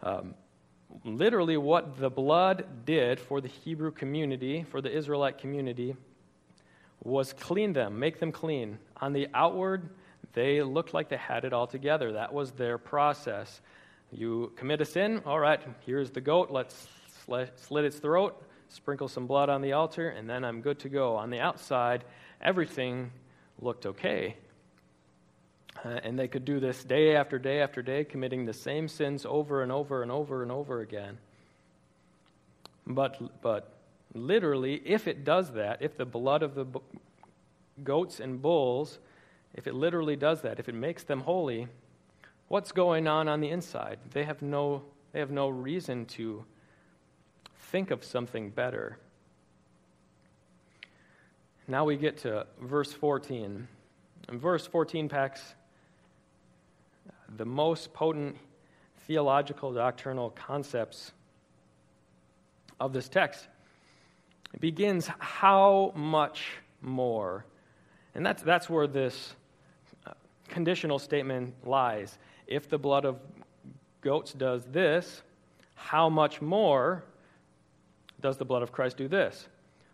um, 0.01 0.35
literally, 1.03 1.57
what 1.57 1.99
the 1.99 2.09
blood 2.09 2.85
did 2.85 3.19
for 3.19 3.41
the 3.41 3.47
Hebrew 3.47 3.91
community, 3.91 4.63
for 4.63 4.81
the 4.81 4.95
Israelite 4.95 5.37
community, 5.37 5.95
was 7.03 7.33
clean 7.33 7.73
them, 7.73 7.99
make 7.99 8.19
them 8.19 8.31
clean. 8.31 8.79
On 9.01 9.13
the 9.13 9.27
outward, 9.33 9.89
they 10.33 10.61
looked 10.61 10.93
like 10.93 11.09
they 11.09 11.17
had 11.17 11.45
it 11.45 11.53
all 11.53 11.67
together. 11.67 12.13
That 12.13 12.33
was 12.33 12.51
their 12.51 12.77
process. 12.77 13.61
You 14.11 14.51
commit 14.55 14.81
a 14.81 14.85
sin, 14.85 15.21
all 15.25 15.39
right, 15.39 15.61
here's 15.85 16.11
the 16.11 16.21
goat, 16.21 16.49
let's 16.51 16.87
slit 17.25 17.85
its 17.85 17.97
throat, 17.97 18.41
sprinkle 18.69 19.07
some 19.07 19.27
blood 19.27 19.49
on 19.49 19.61
the 19.61 19.73
altar, 19.73 20.09
and 20.09 20.29
then 20.29 20.45
I'm 20.45 20.61
good 20.61 20.79
to 20.79 20.89
go. 20.89 21.15
On 21.15 21.29
the 21.29 21.39
outside, 21.39 22.03
everything 22.41 23.11
looked 23.59 23.85
okay. 23.85 24.37
Uh, 25.83 25.99
and 26.03 26.17
they 26.17 26.27
could 26.27 26.45
do 26.45 26.59
this 26.59 26.83
day 26.83 27.15
after 27.15 27.37
day 27.37 27.61
after 27.61 27.81
day, 27.81 28.03
committing 28.03 28.45
the 28.45 28.53
same 28.53 28.87
sins 28.87 29.25
over 29.25 29.61
and 29.61 29.71
over 29.71 30.01
and 30.01 30.11
over 30.11 30.41
and 30.41 30.51
over 30.51 30.79
again. 30.81 31.17
But, 32.87 33.41
but 33.41 33.73
literally, 34.13 34.81
if 34.85 35.07
it 35.07 35.25
does 35.25 35.51
that, 35.51 35.81
if 35.81 35.97
the 35.97 36.05
blood 36.05 36.43
of 36.43 36.55
the 36.55 36.65
goats 37.83 38.19
and 38.19 38.41
bulls 38.41 38.99
if 39.55 39.67
it 39.67 39.73
literally 39.73 40.17
does 40.17 40.41
that, 40.41 40.59
if 40.59 40.67
it 40.67 40.75
makes 40.75 41.03
them 41.03 41.21
holy, 41.21 41.67
what's 42.49 42.73
going 42.73 43.07
on 43.07 43.29
on 43.29 43.39
the 43.39 43.49
inside? 43.49 43.97
They 44.11 44.25
have 44.25 44.41
no, 44.41 44.83
they 45.13 45.19
have 45.19 45.31
no 45.31 45.47
reason 45.47 46.05
to 46.07 46.43
think 47.71 47.89
of 47.89 48.03
something 48.03 48.49
better. 48.49 48.97
Now 51.69 51.85
we 51.85 51.95
get 51.95 52.17
to 52.19 52.45
verse 52.61 52.91
14. 52.91 53.67
And 54.27 54.41
verse 54.41 54.67
14 54.67 55.07
packs 55.07 55.41
the 57.37 57.45
most 57.45 57.93
potent 57.93 58.37
theological 59.07 59.73
doctrinal 59.73 60.31
concepts 60.31 61.11
of 62.79 62.93
this 62.93 63.07
text. 63.07 63.47
It 64.53 64.61
begins, 64.61 65.09
How 65.19 65.91
much 65.95 66.57
more? 66.81 67.45
And 68.13 68.25
that's, 68.25 68.41
that's 68.41 68.69
where 68.69 68.87
this 68.87 69.35
uh, 70.05 70.11
conditional 70.47 70.99
statement 70.99 71.53
lies. 71.65 72.17
If 72.47 72.69
the 72.69 72.77
blood 72.77 73.05
of 73.05 73.19
goats 74.01 74.33
does 74.33 74.63
this, 74.65 75.21
how 75.75 76.09
much 76.09 76.41
more 76.41 77.03
does 78.21 78.37
the 78.37 78.45
blood 78.45 78.63
of 78.63 78.71
Christ 78.71 78.97
do 78.97 79.07
this? 79.07 79.47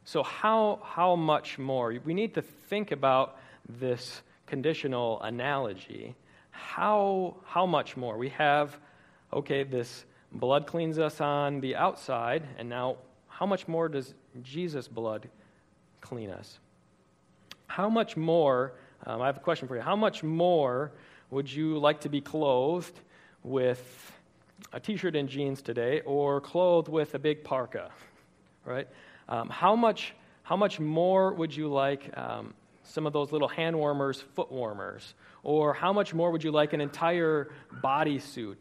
So, 0.03 0.23
how, 0.23 0.79
how 0.83 1.15
much 1.15 1.57
more? 1.57 1.93
We 2.03 2.13
need 2.13 2.33
to 2.35 2.41
think 2.41 2.91
about 2.91 3.37
this 3.67 4.21
conditional 4.47 5.21
analogy. 5.21 6.15
How, 6.51 7.37
how 7.45 7.65
much 7.65 7.97
more? 7.97 8.17
We 8.17 8.29
have, 8.29 8.77
okay, 9.33 9.63
this 9.63 10.05
blood 10.31 10.67
cleans 10.67 10.99
us 10.99 11.19
on 11.19 11.59
the 11.61 11.75
outside, 11.75 12.43
and 12.57 12.69
now 12.69 12.97
how 13.27 13.45
much 13.45 13.67
more 13.67 13.89
does 13.89 14.13
Jesus' 14.43 14.87
blood 14.87 15.29
clean 15.99 16.29
us? 16.29 16.59
How 17.67 17.89
much 17.89 18.15
more 18.15 18.73
um, 19.05 19.21
I 19.21 19.25
have 19.25 19.37
a 19.37 19.41
question 19.41 19.67
for 19.67 19.75
you. 19.75 19.81
How 19.81 19.95
much 19.95 20.23
more 20.23 20.91
would 21.31 21.51
you 21.51 21.79
like 21.79 22.01
to 22.01 22.09
be 22.09 22.21
clothed 22.21 22.99
with 23.43 24.11
a 24.73 24.79
t 24.79 24.95
shirt 24.95 25.15
and 25.15 25.27
jeans 25.27 25.61
today 25.61 26.01
or 26.01 26.39
clothed 26.39 26.87
with 26.87 27.15
a 27.15 27.19
big 27.19 27.43
parka? 27.43 27.89
Right? 28.63 28.87
Um, 29.27 29.49
how, 29.49 29.75
much, 29.75 30.13
how 30.43 30.55
much 30.55 30.79
more 30.79 31.33
would 31.33 31.55
you 31.55 31.67
like 31.67 32.15
um, 32.15 32.53
some 32.91 33.07
of 33.07 33.13
those 33.13 33.31
little 33.31 33.47
hand 33.47 33.77
warmers, 33.77 34.21
foot 34.35 34.51
warmers? 34.51 35.13
Or 35.43 35.73
how 35.73 35.93
much 35.93 36.13
more 36.13 36.31
would 36.31 36.43
you 36.43 36.51
like 36.51 36.73
an 36.73 36.81
entire 36.81 37.49
bodysuit? 37.83 38.57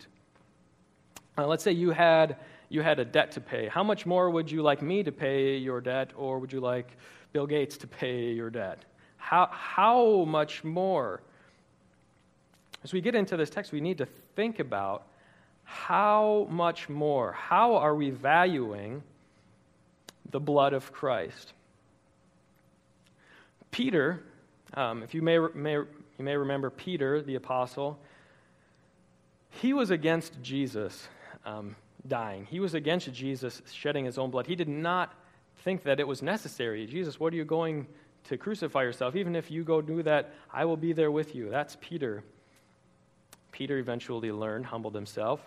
Uh, 1.37 1.47
let's 1.47 1.64
say 1.64 1.73
you 1.73 1.90
had, 1.90 2.37
you 2.69 2.81
had 2.81 2.99
a 2.99 3.05
debt 3.05 3.33
to 3.33 3.40
pay. 3.40 3.69
How 3.69 3.83
much 3.83 4.07
more 4.07 4.31
would 4.31 4.51
you 4.51 4.62
like 4.62 4.83
me 4.83 5.03
to 5.03 5.12
pay 5.12 5.57
your 5.57 5.81
debt, 5.81 6.12
or 6.16 6.38
would 6.38 6.53
you 6.53 6.61
like 6.61 6.97
Bill 7.33 7.47
Gates 7.47 7.77
to 7.79 7.87
pay 7.87 8.33
your 8.33 8.51
debt? 8.51 8.85
How, 9.16 9.49
how 9.53 10.25
much 10.25 10.64
more? 10.64 11.21
As 12.83 12.93
we 12.93 13.01
get 13.01 13.14
into 13.14 13.37
this 13.37 13.51
text, 13.51 13.73
we 13.73 13.81
need 13.81 13.99
to 13.99 14.07
think 14.37 14.59
about 14.59 15.07
how 15.64 16.47
much 16.51 16.88
more, 16.88 17.33
how 17.33 17.77
are 17.77 17.95
we 17.95 18.11
valuing 18.11 19.03
the 20.31 20.40
blood 20.40 20.73
of 20.73 20.93
Christ? 20.93 21.53
Peter, 23.71 24.23
um, 24.75 25.03
if 25.03 25.15
you 25.15 25.23
may, 25.23 25.39
may, 25.55 25.75
you 25.75 25.87
may 26.19 26.37
remember 26.37 26.71
Peter, 26.71 27.23
the 27.23 27.35
apostle, 27.37 27.99
he 29.51 29.73
was 29.73 29.91
against 29.91 30.41
Jesus 30.43 31.09
um, 31.45 31.77
dying. 32.07 32.47
He 32.47 32.61
was 32.61 32.75
against 32.75 33.13
Jesus 33.13 33.63
shedding 33.73 34.05
his 34.05 34.19
own 34.19 34.31
blood. 34.31 34.47
He 34.47 34.57
did 34.57 34.69
not 34.69 35.15
think 35.65 35.83
that 35.85 36.01
it 36.01 36.07
was 36.07 36.23
necessary. 36.23 36.87
Jesus, 36.87 37.21
what 37.21 37.33
are 37.33 37.37
you 37.37 37.45
going 37.45 37.87
to 38.25 38.37
crucify 38.37 38.83
yourself? 38.83 39.17
Even 39.17 39.35
if 39.35 39.51
you 39.51 39.65
go 39.65 39.81
do 39.81 40.03
that, 40.03 40.33
I 40.53 40.65
will 40.65 40.77
be 40.77 40.93
there 40.93 41.11
with 41.11 41.35
you. 41.35 41.51
That's 41.51 41.77
Peter. 41.81 42.23
Peter 43.53 43.79
eventually 43.79 44.33
learned, 44.33 44.67
humbled 44.67 44.95
himself. 44.95 45.41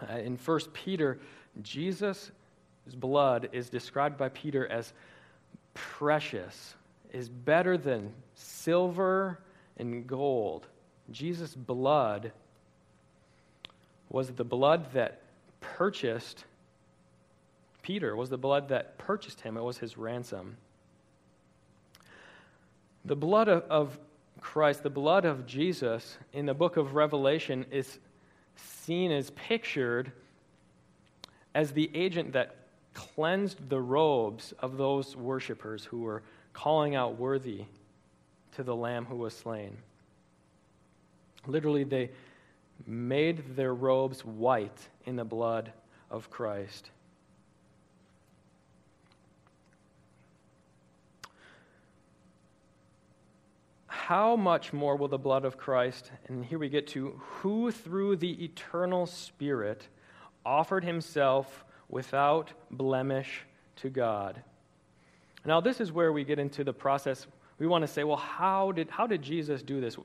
Uh, 0.00 0.18
in 0.18 0.36
1 0.36 0.60
Peter, 0.72 1.18
Jesus' 1.62 2.30
blood 2.94 3.48
is 3.52 3.70
described 3.70 4.18
by 4.18 4.28
Peter 4.30 4.66
as 4.66 4.92
precious, 5.74 6.74
is 7.12 7.28
better 7.28 7.76
than 7.76 8.12
silver 8.34 9.38
and 9.76 10.06
gold. 10.06 10.66
Jesus' 11.10 11.54
blood 11.54 12.32
was 14.08 14.30
the 14.30 14.44
blood 14.44 14.92
that 14.92 15.22
purchased 15.60 16.44
Peter, 17.82 18.16
was 18.16 18.30
the 18.30 18.38
blood 18.38 18.68
that 18.68 18.98
purchased 18.98 19.40
him. 19.40 19.56
It 19.56 19.62
was 19.62 19.78
his 19.78 19.96
ransom. 19.96 20.56
The 23.04 23.16
blood 23.16 23.48
of, 23.48 23.62
of 23.70 23.98
Christ, 24.40 24.82
the 24.82 24.90
blood 24.90 25.24
of 25.24 25.46
Jesus 25.46 26.18
in 26.32 26.46
the 26.46 26.54
book 26.54 26.76
of 26.76 26.94
Revelation 26.94 27.64
is 27.70 27.98
seen 28.56 29.12
as 29.12 29.30
pictured 29.30 30.12
as 31.54 31.72
the 31.72 31.90
agent 31.94 32.32
that 32.32 32.56
cleansed 32.94 33.68
the 33.68 33.80
robes 33.80 34.52
of 34.60 34.76
those 34.76 35.14
worshippers 35.16 35.84
who 35.84 36.00
were 36.00 36.22
calling 36.56 36.94
out 36.94 37.18
worthy 37.18 37.66
to 38.52 38.62
the 38.62 38.74
Lamb 38.74 39.04
who 39.04 39.16
was 39.16 39.36
slain. 39.36 39.76
Literally, 41.46 41.84
they 41.84 42.08
made 42.86 43.54
their 43.56 43.74
robes 43.74 44.24
white 44.24 44.88
in 45.04 45.16
the 45.16 45.24
blood 45.24 45.70
of 46.10 46.30
Christ. 46.30 46.90
How 53.86 54.34
much 54.34 54.72
more 54.72 54.96
will 54.96 55.08
the 55.08 55.18
blood 55.18 55.44
of 55.44 55.58
Christ, 55.58 56.10
and 56.26 56.42
here 56.42 56.58
we 56.58 56.70
get 56.70 56.86
to 56.88 57.20
who 57.20 57.70
through 57.70 58.16
the 58.16 58.42
eternal 58.42 59.04
Spirit 59.04 59.88
offered 60.46 60.84
himself 60.84 61.66
without 61.90 62.54
blemish 62.70 63.42
to 63.76 63.90
God. 63.90 64.42
Now, 65.46 65.60
this 65.60 65.80
is 65.80 65.92
where 65.92 66.12
we 66.12 66.24
get 66.24 66.38
into 66.38 66.64
the 66.64 66.72
process. 66.72 67.26
We 67.58 67.66
want 67.66 67.82
to 67.82 67.88
say, 67.88 68.04
well, 68.04 68.16
how 68.16 68.72
did, 68.72 68.90
how 68.90 69.06
did 69.06 69.22
Jesus 69.22 69.62
do 69.62 69.80
this? 69.80 69.96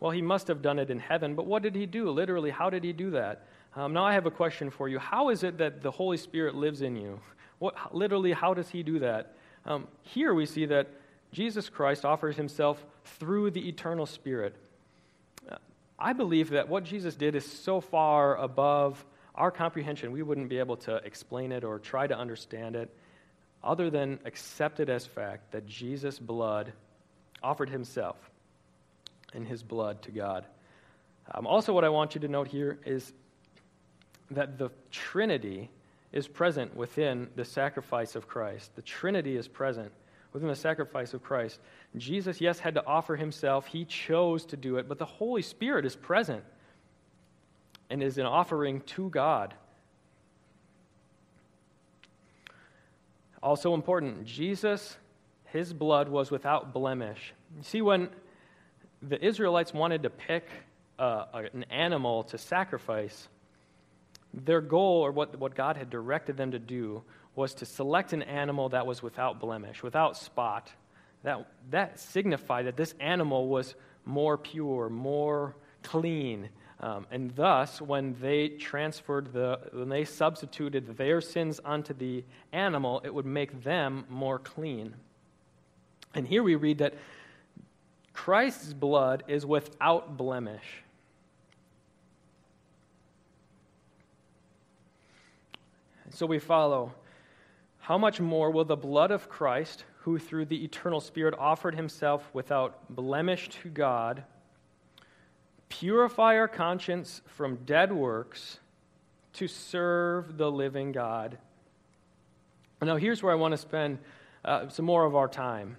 Well, 0.00 0.10
he 0.10 0.20
must 0.20 0.48
have 0.48 0.62
done 0.62 0.78
it 0.78 0.90
in 0.90 0.98
heaven, 0.98 1.34
but 1.34 1.46
what 1.46 1.62
did 1.62 1.74
he 1.74 1.86
do? 1.86 2.10
Literally, 2.10 2.50
how 2.50 2.70
did 2.70 2.82
he 2.82 2.92
do 2.92 3.10
that? 3.10 3.46
Um, 3.76 3.92
now, 3.92 4.04
I 4.04 4.14
have 4.14 4.26
a 4.26 4.30
question 4.30 4.68
for 4.70 4.88
you. 4.88 4.98
How 4.98 5.28
is 5.28 5.44
it 5.44 5.58
that 5.58 5.82
the 5.82 5.90
Holy 5.90 6.16
Spirit 6.16 6.56
lives 6.56 6.82
in 6.82 6.96
you? 6.96 7.20
What, 7.60 7.94
literally, 7.94 8.32
how 8.32 8.52
does 8.52 8.68
he 8.68 8.82
do 8.82 8.98
that? 8.98 9.36
Um, 9.64 9.86
here 10.02 10.34
we 10.34 10.46
see 10.46 10.66
that 10.66 10.88
Jesus 11.30 11.68
Christ 11.68 12.04
offers 12.04 12.36
himself 12.36 12.84
through 13.04 13.52
the 13.52 13.68
eternal 13.68 14.06
Spirit. 14.06 14.56
Uh, 15.48 15.56
I 15.98 16.14
believe 16.14 16.50
that 16.50 16.68
what 16.68 16.82
Jesus 16.82 17.14
did 17.14 17.36
is 17.36 17.44
so 17.44 17.80
far 17.80 18.36
above 18.36 19.04
our 19.36 19.52
comprehension, 19.52 20.10
we 20.10 20.22
wouldn't 20.22 20.48
be 20.48 20.58
able 20.58 20.78
to 20.78 20.96
explain 20.96 21.52
it 21.52 21.62
or 21.62 21.78
try 21.78 22.06
to 22.08 22.18
understand 22.18 22.74
it 22.74 22.92
other 23.62 23.90
than 23.90 24.18
accept 24.24 24.80
it 24.80 24.88
as 24.88 25.06
fact 25.06 25.52
that 25.52 25.66
Jesus' 25.66 26.18
blood 26.18 26.72
offered 27.42 27.70
himself 27.70 28.16
and 29.34 29.46
his 29.46 29.62
blood 29.62 30.02
to 30.02 30.10
God. 30.10 30.44
Um, 31.32 31.46
also, 31.46 31.72
what 31.72 31.84
I 31.84 31.88
want 31.88 32.14
you 32.14 32.20
to 32.22 32.28
note 32.28 32.48
here 32.48 32.78
is 32.84 33.12
that 34.30 34.58
the 34.58 34.70
Trinity 34.90 35.70
is 36.12 36.26
present 36.26 36.74
within 36.74 37.28
the 37.36 37.44
sacrifice 37.44 38.16
of 38.16 38.26
Christ. 38.26 38.74
The 38.74 38.82
Trinity 38.82 39.36
is 39.36 39.46
present 39.46 39.92
within 40.32 40.48
the 40.48 40.56
sacrifice 40.56 41.14
of 41.14 41.22
Christ. 41.22 41.60
Jesus, 41.96 42.40
yes, 42.40 42.58
had 42.58 42.74
to 42.74 42.86
offer 42.86 43.16
himself, 43.16 43.66
he 43.66 43.84
chose 43.84 44.44
to 44.46 44.56
do 44.56 44.76
it, 44.76 44.88
but 44.88 44.98
the 44.98 45.04
Holy 45.04 45.42
Spirit 45.42 45.84
is 45.84 45.96
present 45.96 46.44
and 47.88 48.02
is 48.02 48.18
an 48.18 48.26
offering 48.26 48.80
to 48.82 49.10
God. 49.10 49.54
Also 53.42 53.74
important, 53.74 54.24
Jesus, 54.24 54.96
his 55.46 55.72
blood 55.72 56.08
was 56.08 56.30
without 56.30 56.72
blemish. 56.72 57.32
You 57.56 57.62
see, 57.62 57.82
when 57.82 58.10
the 59.02 59.22
Israelites 59.24 59.72
wanted 59.72 60.02
to 60.02 60.10
pick 60.10 60.46
uh, 60.98 61.24
an 61.54 61.64
animal 61.70 62.24
to 62.24 62.38
sacrifice, 62.38 63.28
their 64.34 64.60
goal, 64.60 65.00
or 65.04 65.10
what, 65.10 65.38
what 65.38 65.54
God 65.54 65.76
had 65.76 65.90
directed 65.90 66.36
them 66.36 66.52
to 66.52 66.58
do, 66.58 67.02
was 67.34 67.54
to 67.54 67.66
select 67.66 68.12
an 68.12 68.22
animal 68.22 68.68
that 68.68 68.86
was 68.86 69.02
without 69.02 69.40
blemish, 69.40 69.82
without 69.82 70.16
spot. 70.16 70.70
That, 71.22 71.46
that 71.70 71.98
signified 71.98 72.66
that 72.66 72.76
this 72.76 72.94
animal 73.00 73.48
was 73.48 73.74
more 74.04 74.36
pure, 74.36 74.88
more 74.88 75.56
clean, 75.82 76.50
um, 76.80 77.06
and 77.10 77.34
thus, 77.36 77.80
when 77.80 78.16
they 78.20 78.48
transferred 78.48 79.34
the, 79.34 79.60
when 79.72 79.90
they 79.90 80.04
substituted 80.04 80.96
their 80.96 81.20
sins 81.20 81.60
onto 81.62 81.92
the 81.92 82.24
animal, 82.52 83.02
it 83.04 83.14
would 83.14 83.26
make 83.26 83.62
them 83.62 84.06
more 84.08 84.38
clean. 84.38 84.94
And 86.14 86.26
here 86.26 86.42
we 86.42 86.54
read 86.54 86.78
that 86.78 86.94
Christ's 88.14 88.72
blood 88.72 89.24
is 89.28 89.44
without 89.44 90.16
blemish. 90.16 90.82
So 96.10 96.24
we 96.24 96.38
follow. 96.38 96.94
How 97.78 97.98
much 97.98 98.20
more 98.20 98.50
will 98.50 98.64
the 98.64 98.76
blood 98.76 99.10
of 99.10 99.28
Christ, 99.28 99.84
who 100.00 100.18
through 100.18 100.46
the 100.46 100.64
eternal 100.64 101.00
Spirit 101.00 101.34
offered 101.38 101.74
himself 101.74 102.28
without 102.32 102.88
blemish 102.88 103.50
to 103.62 103.68
God, 103.68 104.24
purify 105.70 106.36
our 106.36 106.48
conscience 106.48 107.22
from 107.24 107.56
dead 107.64 107.90
works 107.90 108.58
to 109.32 109.48
serve 109.48 110.36
the 110.36 110.50
living 110.50 110.92
God. 110.92 111.38
Now, 112.82 112.96
here's 112.96 113.22
where 113.22 113.32
I 113.32 113.36
want 113.36 113.52
to 113.52 113.58
spend 113.58 113.98
uh, 114.44 114.68
some 114.68 114.84
more 114.84 115.06
of 115.06 115.16
our 115.16 115.28
time. 115.28 115.78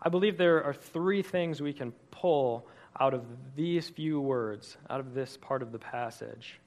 I 0.00 0.08
believe 0.08 0.36
there 0.36 0.62
are 0.62 0.74
three 0.74 1.22
things 1.22 1.60
we 1.60 1.72
can 1.72 1.92
pull 2.10 2.66
out 2.98 3.14
of 3.14 3.24
these 3.56 3.88
few 3.88 4.20
words, 4.20 4.76
out 4.90 5.00
of 5.00 5.14
this 5.14 5.36
part 5.36 5.62
of 5.62 5.72
the 5.72 5.78
passage. 5.78 6.60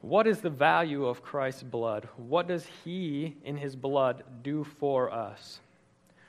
What 0.00 0.26
is 0.26 0.40
the 0.40 0.50
value 0.50 1.06
of 1.06 1.22
Christ's 1.22 1.62
blood? 1.62 2.08
What 2.16 2.48
does 2.48 2.66
He, 2.84 3.36
in 3.44 3.56
His 3.56 3.76
blood, 3.76 4.24
do 4.42 4.64
for 4.64 5.12
us? 5.12 5.60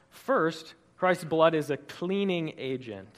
First, 0.10 0.74
Christ's 0.98 1.24
blood 1.24 1.56
is 1.56 1.70
a 1.70 1.78
cleaning 1.78 2.54
agent. 2.58 3.16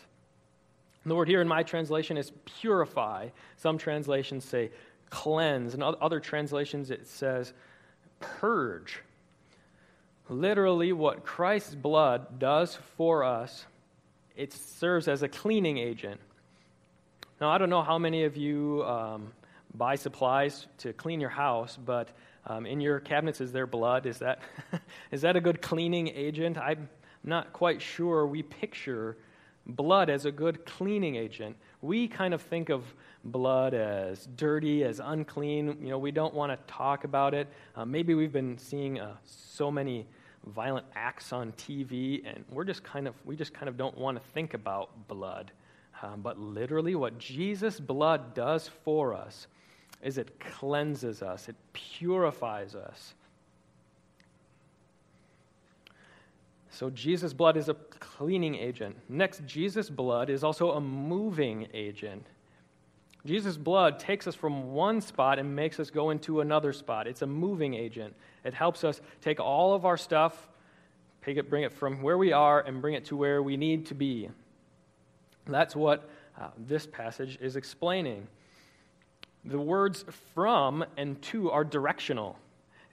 The 1.05 1.15
word 1.15 1.27
here 1.27 1.41
in 1.41 1.47
my 1.47 1.63
translation 1.63 2.17
is 2.17 2.31
purify. 2.61 3.29
Some 3.57 3.77
translations 3.77 4.45
say 4.45 4.71
cleanse. 5.09 5.73
and 5.73 5.83
other 5.83 6.19
translations, 6.19 6.91
it 6.91 7.07
says 7.07 7.53
purge. 8.19 8.99
Literally, 10.29 10.93
what 10.93 11.25
Christ's 11.25 11.75
blood 11.75 12.39
does 12.39 12.77
for 12.97 13.23
us, 13.23 13.65
it 14.35 14.53
serves 14.53 15.07
as 15.09 15.21
a 15.21 15.27
cleaning 15.27 15.77
agent. 15.77 16.21
Now, 17.41 17.49
I 17.49 17.57
don't 17.57 17.69
know 17.69 17.83
how 17.83 17.97
many 17.99 18.23
of 18.23 18.37
you 18.37 18.83
um, 18.85 19.33
buy 19.75 19.95
supplies 19.95 20.65
to 20.79 20.93
clean 20.93 21.19
your 21.19 21.29
house, 21.29 21.77
but 21.77 22.09
um, 22.47 22.65
in 22.65 22.79
your 22.79 23.01
cabinets, 23.01 23.41
is 23.41 23.51
there 23.51 23.67
blood? 23.67 24.05
Is 24.05 24.19
that, 24.19 24.39
is 25.11 25.21
that 25.21 25.35
a 25.35 25.41
good 25.41 25.61
cleaning 25.61 26.07
agent? 26.07 26.57
I'm 26.57 26.87
not 27.23 27.51
quite 27.51 27.81
sure. 27.81 28.25
We 28.25 28.43
picture 28.43 29.17
blood 29.65 30.09
as 30.09 30.25
a 30.25 30.31
good 30.31 30.65
cleaning 30.65 31.15
agent. 31.15 31.55
We 31.81 32.07
kind 32.07 32.33
of 32.33 32.41
think 32.41 32.69
of 32.69 32.83
blood 33.23 33.73
as 33.73 34.27
dirty, 34.35 34.83
as 34.83 34.99
unclean. 34.99 35.77
You 35.81 35.89
know, 35.89 35.97
we 35.97 36.11
don't 36.11 36.33
want 36.33 36.51
to 36.51 36.73
talk 36.73 37.03
about 37.03 37.33
it. 37.33 37.47
Uh, 37.75 37.85
maybe 37.85 38.13
we've 38.13 38.31
been 38.31 38.57
seeing 38.57 38.99
uh, 38.99 39.15
so 39.25 39.71
many 39.71 40.05
violent 40.47 40.85
acts 40.95 41.31
on 41.31 41.51
TV, 41.53 42.21
and 42.25 42.43
we're 42.51 42.65
just 42.65 42.83
kind 42.83 43.07
of 43.07 43.15
we 43.25 43.35
just 43.35 43.53
kind 43.53 43.69
of 43.69 43.77
don't 43.77 43.97
want 43.97 44.21
to 44.21 44.29
think 44.31 44.53
about 44.53 45.07
blood. 45.07 45.51
Um, 46.01 46.21
but 46.21 46.37
literally, 46.37 46.95
what 46.95 47.17
Jesus' 47.17 47.79
blood 47.79 48.33
does 48.33 48.69
for 48.83 49.13
us 49.13 49.47
is 50.01 50.17
it 50.17 50.37
cleanses 50.39 51.21
us, 51.21 51.47
it 51.47 51.55
purifies 51.71 52.75
us. 52.75 53.13
So, 56.73 56.89
Jesus' 56.89 57.33
blood 57.33 57.55
is 57.55 57.69
a 57.69 57.75
cleaning 57.99 58.55
agent. 58.55 58.95
Next, 59.07 59.45
Jesus' 59.45 59.91
blood 59.91 60.31
is 60.31 60.43
also 60.43 60.71
a 60.71 60.81
moving 60.81 61.67
agent. 61.71 62.25
Jesus' 63.27 63.57
blood 63.57 63.99
takes 63.99 64.25
us 64.25 64.33
from 64.33 64.73
one 64.73 64.99
spot 64.99 65.37
and 65.37 65.55
makes 65.55 65.79
us 65.79 65.91
go 65.91 66.09
into 66.09 66.41
another 66.41 66.73
spot. 66.73 67.07
It's 67.07 67.21
a 67.21 67.27
moving 67.27 67.75
agent. 67.75 68.15
It 68.43 68.55
helps 68.55 68.83
us 68.83 69.01
take 69.21 69.39
all 69.39 69.75
of 69.75 69.85
our 69.85 69.97
stuff, 69.97 70.49
it, 71.37 71.47
bring 71.47 71.63
it 71.63 71.71
from 71.71 72.01
where 72.01 72.17
we 72.17 72.33
are, 72.33 72.61
and 72.61 72.81
bring 72.81 72.95
it 72.95 73.05
to 73.05 73.15
where 73.15 73.43
we 73.43 73.55
need 73.55 73.85
to 73.85 73.93
be. 73.93 74.29
That's 75.45 75.75
what 75.75 76.09
uh, 76.41 76.47
this 76.57 76.87
passage 76.87 77.37
is 77.39 77.55
explaining. 77.55 78.27
the 79.45 79.59
words 79.59 80.05
from 80.33 80.83
and 80.97 81.21
to 81.21 81.51
are 81.51 81.63
directional. 81.63 82.39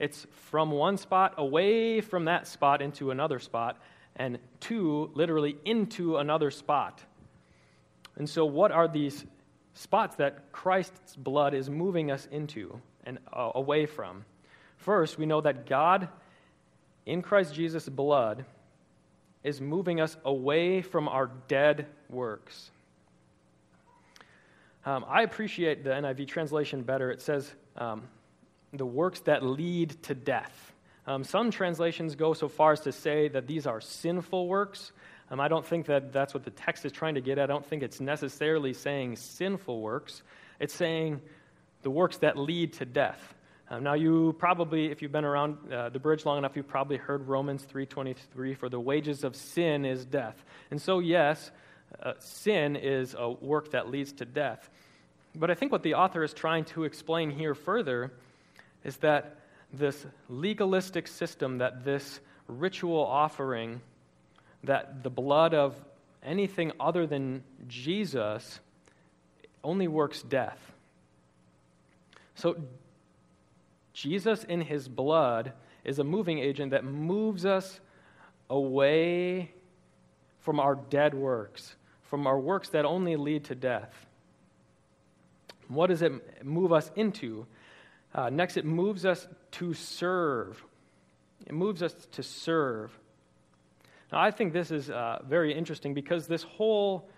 It's 0.01 0.25
from 0.31 0.71
one 0.71 0.97
spot 0.97 1.35
away 1.37 2.01
from 2.01 2.25
that 2.25 2.47
spot 2.47 2.81
into 2.81 3.11
another 3.11 3.37
spot, 3.37 3.79
and 4.15 4.39
to 4.61 5.11
literally 5.13 5.57
into 5.63 6.17
another 6.17 6.49
spot. 6.49 7.03
And 8.15 8.27
so, 8.27 8.43
what 8.43 8.71
are 8.71 8.87
these 8.87 9.23
spots 9.75 10.15
that 10.15 10.51
Christ's 10.51 11.15
blood 11.15 11.53
is 11.53 11.69
moving 11.69 12.09
us 12.09 12.27
into 12.31 12.81
and 13.03 13.19
uh, 13.31 13.51
away 13.53 13.85
from? 13.85 14.25
First, 14.77 15.19
we 15.19 15.27
know 15.27 15.39
that 15.41 15.67
God, 15.67 16.09
in 17.05 17.21
Christ 17.21 17.53
Jesus' 17.53 17.87
blood, 17.87 18.43
is 19.43 19.61
moving 19.61 20.01
us 20.01 20.17
away 20.25 20.81
from 20.81 21.07
our 21.07 21.29
dead 21.47 21.85
works. 22.09 22.71
Um, 24.83 25.05
I 25.07 25.21
appreciate 25.21 25.83
the 25.83 25.91
NIV 25.91 26.27
translation 26.27 26.81
better. 26.81 27.11
It 27.11 27.21
says, 27.21 27.53
um, 27.77 28.01
the 28.73 28.85
works 28.85 29.19
that 29.21 29.43
lead 29.43 30.01
to 30.03 30.15
death. 30.15 30.73
Um, 31.07 31.23
some 31.23 31.51
translations 31.51 32.15
go 32.15 32.33
so 32.33 32.47
far 32.47 32.73
as 32.73 32.81
to 32.81 32.91
say 32.91 33.27
that 33.29 33.47
these 33.47 33.65
are 33.65 33.81
sinful 33.81 34.47
works. 34.47 34.91
Um, 35.29 35.39
I 35.39 35.47
don't 35.47 35.65
think 35.65 35.87
that 35.87 36.13
that's 36.13 36.33
what 36.33 36.43
the 36.43 36.51
text 36.51 36.85
is 36.85 36.91
trying 36.91 37.15
to 37.15 37.21
get 37.21 37.37
at. 37.37 37.49
I 37.49 37.53
don't 37.53 37.65
think 37.65 37.83
it's 37.83 37.99
necessarily 37.99 38.73
saying 38.73 39.15
sinful 39.15 39.81
works. 39.81 40.23
It's 40.59 40.73
saying 40.73 41.21
the 41.81 41.89
works 41.89 42.17
that 42.17 42.37
lead 42.37 42.73
to 42.73 42.85
death. 42.85 43.33
Um, 43.69 43.83
now, 43.83 43.93
you 43.93 44.35
probably, 44.37 44.91
if 44.91 45.01
you've 45.01 45.13
been 45.13 45.25
around 45.25 45.57
uh, 45.71 45.89
the 45.89 45.99
bridge 45.99 46.25
long 46.25 46.37
enough, 46.37 46.55
you've 46.55 46.67
probably 46.67 46.97
heard 46.97 47.27
Romans 47.27 47.65
3.23, 47.73 48.57
for 48.57 48.67
the 48.67 48.79
wages 48.79 49.23
of 49.23 49.35
sin 49.35 49.85
is 49.85 50.05
death. 50.05 50.43
And 50.69 50.81
so, 50.81 50.99
yes, 50.99 51.51
uh, 52.03 52.13
sin 52.19 52.75
is 52.75 53.15
a 53.17 53.29
work 53.29 53.71
that 53.71 53.89
leads 53.89 54.11
to 54.13 54.25
death. 54.25 54.69
But 55.33 55.49
I 55.49 55.53
think 55.53 55.71
what 55.71 55.83
the 55.83 55.93
author 55.93 56.23
is 56.23 56.33
trying 56.33 56.65
to 56.65 56.83
explain 56.83 57.31
here 57.31 57.55
further 57.55 58.11
is 58.83 58.97
that 58.97 59.37
this 59.73 60.05
legalistic 60.29 61.07
system, 61.07 61.59
that 61.59 61.83
this 61.83 62.19
ritual 62.47 63.03
offering, 63.03 63.81
that 64.63 65.03
the 65.03 65.09
blood 65.09 65.53
of 65.53 65.75
anything 66.23 66.71
other 66.79 67.07
than 67.07 67.43
Jesus 67.67 68.59
only 69.63 69.87
works 69.87 70.21
death. 70.21 70.59
So, 72.35 72.57
Jesus 73.93 74.43
in 74.43 74.61
his 74.61 74.87
blood 74.87 75.53
is 75.83 75.99
a 75.99 76.03
moving 76.03 76.39
agent 76.39 76.71
that 76.71 76.83
moves 76.83 77.45
us 77.45 77.79
away 78.49 79.51
from 80.39 80.59
our 80.59 80.75
dead 80.75 81.13
works, 81.13 81.75
from 82.03 82.25
our 82.25 82.39
works 82.39 82.69
that 82.69 82.85
only 82.85 83.15
lead 83.15 83.43
to 83.45 83.55
death. 83.55 83.93
What 85.67 85.87
does 85.87 86.01
it 86.01 86.43
move 86.43 86.73
us 86.73 86.91
into? 86.95 87.45
Uh, 88.13 88.29
next, 88.29 88.57
it 88.57 88.65
moves 88.65 89.05
us 89.05 89.27
to 89.51 89.73
serve. 89.73 90.63
It 91.45 91.53
moves 91.53 91.81
us 91.81 91.93
to 92.13 92.23
serve. 92.23 92.97
Now, 94.11 94.19
I 94.19 94.31
think 94.31 94.51
this 94.51 94.71
is 94.71 94.89
uh, 94.89 95.19
very 95.27 95.53
interesting 95.53 95.93
because 95.93 96.27
this 96.27 96.43
whole 96.43 97.09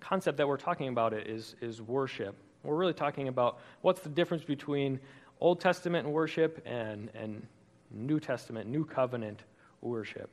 concept 0.00 0.38
that 0.38 0.48
we're 0.48 0.56
talking 0.56 0.88
about 0.88 1.12
it 1.12 1.28
is, 1.28 1.54
is 1.60 1.80
worship. 1.80 2.34
We're 2.64 2.76
really 2.76 2.94
talking 2.94 3.28
about 3.28 3.58
what's 3.82 4.00
the 4.00 4.08
difference 4.08 4.42
between 4.42 4.98
Old 5.40 5.60
Testament 5.60 6.08
worship 6.08 6.62
and, 6.66 7.10
and 7.14 7.46
New 7.90 8.20
Testament, 8.20 8.68
New 8.68 8.84
Covenant 8.84 9.40
worship. 9.80 10.28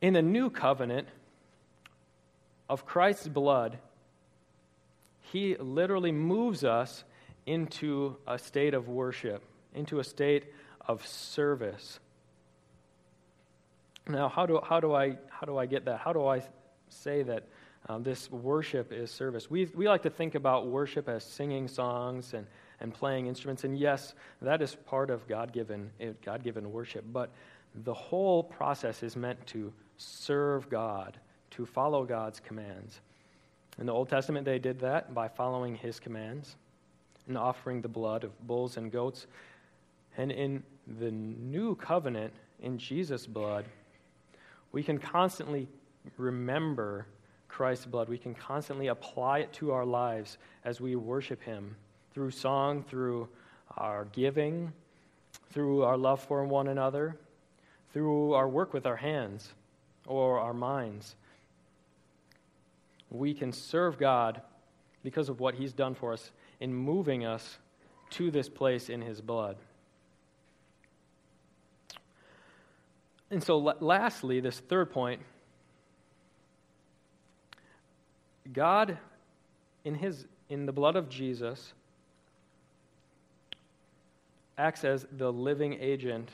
In 0.00 0.12
the 0.12 0.22
New 0.22 0.50
Covenant 0.50 1.08
of 2.68 2.84
Christ's 2.84 3.28
blood, 3.28 3.78
He 5.32 5.56
literally 5.56 6.12
moves 6.12 6.62
us 6.62 7.04
into 7.46 8.16
a 8.26 8.38
state 8.38 8.74
of 8.74 8.88
worship, 8.88 9.42
into 9.74 10.00
a 10.00 10.04
state 10.04 10.44
of 10.86 11.06
service. 11.06 12.00
Now, 14.08 14.28
how 14.28 14.46
do, 14.46 14.60
how 14.62 14.80
do, 14.80 14.94
I, 14.94 15.16
how 15.30 15.46
do 15.46 15.56
I 15.56 15.66
get 15.66 15.84
that? 15.86 16.00
How 16.00 16.12
do 16.12 16.26
I 16.26 16.42
say 16.88 17.22
that 17.22 17.44
um, 17.88 18.02
this 18.02 18.30
worship 18.30 18.92
is 18.92 19.10
service? 19.10 19.50
We, 19.50 19.66
we 19.74 19.88
like 19.88 20.02
to 20.02 20.10
think 20.10 20.34
about 20.34 20.66
worship 20.66 21.08
as 21.08 21.24
singing 21.24 21.68
songs 21.68 22.34
and, 22.34 22.46
and 22.80 22.92
playing 22.92 23.26
instruments, 23.26 23.64
and 23.64 23.78
yes, 23.78 24.14
that 24.42 24.60
is 24.62 24.74
part 24.74 25.10
of 25.10 25.26
God 25.26 25.52
given 25.52 25.90
God 26.24 26.44
given 26.44 26.70
worship. 26.72 27.04
But 27.12 27.30
the 27.74 27.94
whole 27.94 28.42
process 28.42 29.02
is 29.02 29.16
meant 29.16 29.44
to 29.48 29.72
serve 29.96 30.68
God, 30.68 31.18
to 31.52 31.66
follow 31.66 32.04
God's 32.04 32.40
commands. 32.40 33.00
In 33.78 33.86
the 33.86 33.92
Old 33.92 34.08
Testament, 34.08 34.44
they 34.44 34.58
did 34.58 34.80
that 34.80 35.14
by 35.14 35.28
following 35.28 35.74
His 35.74 35.98
commands 35.98 36.56
and 37.28 37.36
offering 37.36 37.80
the 37.80 37.88
blood 37.88 38.24
of 38.24 38.46
bulls 38.46 38.76
and 38.76 38.90
goats. 38.90 39.26
And 40.16 40.30
in 40.30 40.62
the 40.86 41.10
new 41.10 41.74
covenant, 41.74 42.32
in 42.60 42.78
Jesus' 42.78 43.26
blood, 43.26 43.66
we 44.72 44.82
can 44.82 44.98
constantly 44.98 45.68
remember 46.16 47.06
Christ's 47.48 47.86
blood. 47.86 48.08
We 48.08 48.18
can 48.18 48.34
constantly 48.34 48.88
apply 48.88 49.40
it 49.40 49.52
to 49.54 49.72
our 49.72 49.84
lives 49.84 50.38
as 50.64 50.80
we 50.80 50.96
worship 50.96 51.42
Him 51.42 51.76
through 52.12 52.30
song, 52.30 52.82
through 52.82 53.28
our 53.76 54.06
giving, 54.06 54.72
through 55.50 55.82
our 55.82 55.96
love 55.96 56.22
for 56.22 56.44
one 56.44 56.68
another, 56.68 57.16
through 57.92 58.34
our 58.34 58.48
work 58.48 58.72
with 58.72 58.86
our 58.86 58.96
hands 58.96 59.52
or 60.06 60.38
our 60.38 60.54
minds. 60.54 61.16
We 63.10 63.34
can 63.34 63.52
serve 63.52 63.98
God 63.98 64.42
because 65.02 65.28
of 65.28 65.40
what 65.40 65.54
He's 65.54 65.72
done 65.72 65.94
for 65.94 66.12
us 66.12 66.30
in 66.60 66.74
moving 66.74 67.24
us 67.24 67.58
to 68.10 68.30
this 68.30 68.48
place 68.48 68.88
in 68.88 69.02
his 69.02 69.20
blood. 69.20 69.56
And 73.30 73.42
so, 73.42 73.58
lastly, 73.58 74.40
this 74.40 74.60
third 74.60 74.90
point 74.90 75.20
God, 78.52 78.98
in, 79.84 79.96
his, 79.96 80.24
in 80.48 80.66
the 80.66 80.72
blood 80.72 80.94
of 80.94 81.08
Jesus, 81.08 81.72
acts 84.56 84.84
as 84.84 85.06
the 85.10 85.32
living 85.32 85.76
agent 85.80 86.30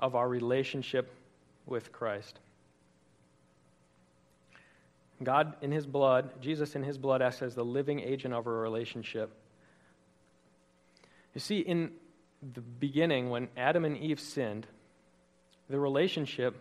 of 0.00 0.16
our 0.16 0.28
relationship 0.28 1.14
with 1.66 1.92
Christ. 1.92 2.40
God, 5.22 5.54
in 5.62 5.70
his 5.70 5.86
blood, 5.86 6.30
Jesus, 6.40 6.74
in 6.74 6.82
his 6.82 6.98
blood, 6.98 7.22
acts 7.22 7.40
as 7.40 7.54
the 7.54 7.64
living 7.64 8.00
agent 8.00 8.34
of 8.34 8.48
our 8.48 8.54
relationship 8.54 9.30
you 11.34 11.40
see, 11.40 11.58
in 11.58 11.90
the 12.54 12.60
beginning, 12.60 13.30
when 13.30 13.48
Adam 13.56 13.84
and 13.84 13.96
Eve 13.96 14.20
sinned, 14.20 14.66
the 15.68 15.78
relationship 15.78 16.54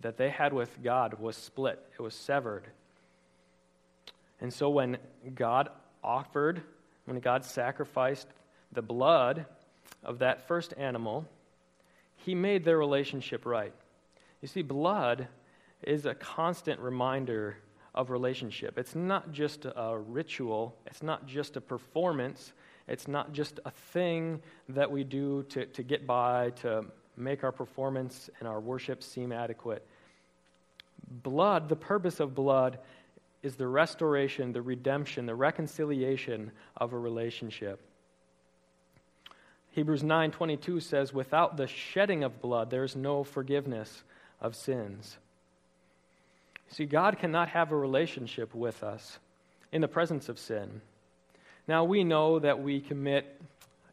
that 0.00 0.16
they 0.16 0.30
had 0.30 0.52
with 0.52 0.82
God 0.82 1.18
was 1.18 1.36
split, 1.36 1.78
it 1.98 2.02
was 2.02 2.14
severed. 2.14 2.64
And 4.40 4.52
so 4.52 4.68
when 4.68 4.98
God 5.34 5.70
offered, 6.04 6.62
when 7.06 7.18
God 7.20 7.44
sacrificed 7.44 8.28
the 8.72 8.82
blood 8.82 9.46
of 10.04 10.18
that 10.18 10.46
first 10.46 10.74
animal, 10.76 11.26
he 12.16 12.34
made 12.34 12.64
their 12.64 12.78
relationship 12.78 13.46
right. 13.46 13.72
You 14.42 14.48
see, 14.48 14.62
blood 14.62 15.28
is 15.82 16.06
a 16.06 16.14
constant 16.14 16.80
reminder 16.80 17.56
of 17.94 18.10
relationship. 18.10 18.78
It's 18.78 18.94
not 18.94 19.32
just 19.32 19.64
a 19.64 19.98
ritual, 19.98 20.76
it's 20.86 21.02
not 21.02 21.26
just 21.26 21.56
a 21.56 21.60
performance, 21.60 22.52
it's 22.88 23.08
not 23.08 23.32
just 23.32 23.60
a 23.64 23.70
thing 23.70 24.40
that 24.68 24.90
we 24.90 25.04
do 25.04 25.44
to, 25.50 25.66
to 25.66 25.82
get 25.82 26.06
by, 26.06 26.50
to 26.62 26.84
make 27.16 27.42
our 27.44 27.52
performance 27.52 28.30
and 28.38 28.48
our 28.48 28.60
worship 28.60 29.02
seem 29.02 29.32
adequate. 29.32 29.84
Blood, 31.22 31.68
the 31.68 31.76
purpose 31.76 32.20
of 32.20 32.34
blood, 32.34 32.78
is 33.42 33.56
the 33.56 33.66
restoration, 33.66 34.52
the 34.52 34.62
redemption, 34.62 35.26
the 35.26 35.34
reconciliation 35.34 36.50
of 36.76 36.92
a 36.92 36.98
relationship. 36.98 37.80
Hebrews 39.70 40.02
9:22 40.02 40.80
says 40.80 41.12
without 41.12 41.56
the 41.56 41.66
shedding 41.66 42.24
of 42.24 42.40
blood 42.40 42.70
there 42.70 42.82
is 42.82 42.96
no 42.96 43.22
forgiveness 43.22 44.04
of 44.40 44.56
sins. 44.56 45.18
See 46.68 46.86
God 46.86 47.18
cannot 47.18 47.48
have 47.50 47.72
a 47.72 47.76
relationship 47.76 48.54
with 48.54 48.82
us 48.82 49.18
in 49.70 49.80
the 49.80 49.88
presence 49.88 50.28
of 50.28 50.38
sin. 50.38 50.80
Now, 51.68 51.84
we 51.84 52.04
know 52.04 52.38
that 52.38 52.62
we 52.62 52.80
commit 52.80 53.40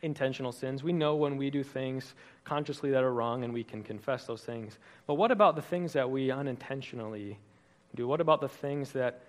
intentional 0.02 0.52
sins. 0.52 0.84
We 0.84 0.94
know 0.94 1.16
when 1.16 1.38
we 1.38 1.50
do 1.50 1.64
things 1.64 2.14
consciously 2.44 2.92
that 2.92 3.04
are 3.04 3.14
wrong, 3.14 3.44
and 3.44 3.54
we 3.54 3.64
can 3.64 3.84
confess 3.84 4.26
those 4.26 4.44
things. 4.44 4.78
But 5.08 5.16
what 5.16 5.32
about 5.32 5.56
the 5.56 5.62
things 5.62 5.94
that 5.94 6.10
we 6.10 6.30
unintentionally 6.30 7.40
do? 7.96 8.08
What 8.08 8.22
about 8.22 8.42
the 8.42 8.50
things 8.50 8.92
that 8.92 9.22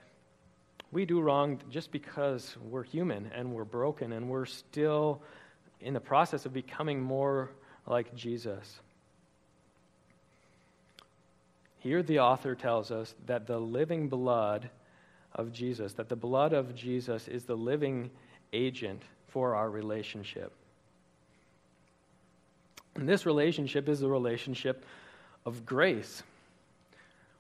we 0.93 1.05
do 1.05 1.21
wrong 1.21 1.61
just 1.71 1.91
because 1.91 2.57
we're 2.71 2.83
human 2.83 3.31
and 3.35 3.53
we're 3.53 3.65
broken 3.65 4.13
and 4.13 4.29
we're 4.29 4.47
still 4.47 5.23
in 5.81 5.95
the 5.95 6.01
process 6.01 6.45
of 6.45 6.53
becoming 6.53 7.01
more 7.01 7.51
like 7.87 8.15
Jesus? 8.15 8.81
Here, 11.79 12.03
the 12.03 12.21
author 12.21 12.55
tells 12.55 12.91
us 12.91 13.15
that 13.27 13.47
the 13.47 13.59
living 13.59 14.09
blood 14.09 14.71
of 15.35 15.53
Jesus, 15.53 15.93
that 15.95 16.09
the 16.09 16.17
blood 16.17 16.53
of 16.53 16.75
Jesus 16.75 17.29
is 17.29 17.45
the 17.45 17.57
living 17.57 18.11
agent 18.55 19.03
for 19.29 19.55
our 19.55 19.69
relationship. 19.69 20.53
And 22.95 23.09
this 23.09 23.27
relationship 23.27 23.89
is 23.89 24.03
a 24.03 24.09
relationship 24.09 24.85
of 25.45 25.67
grace. 25.67 26.23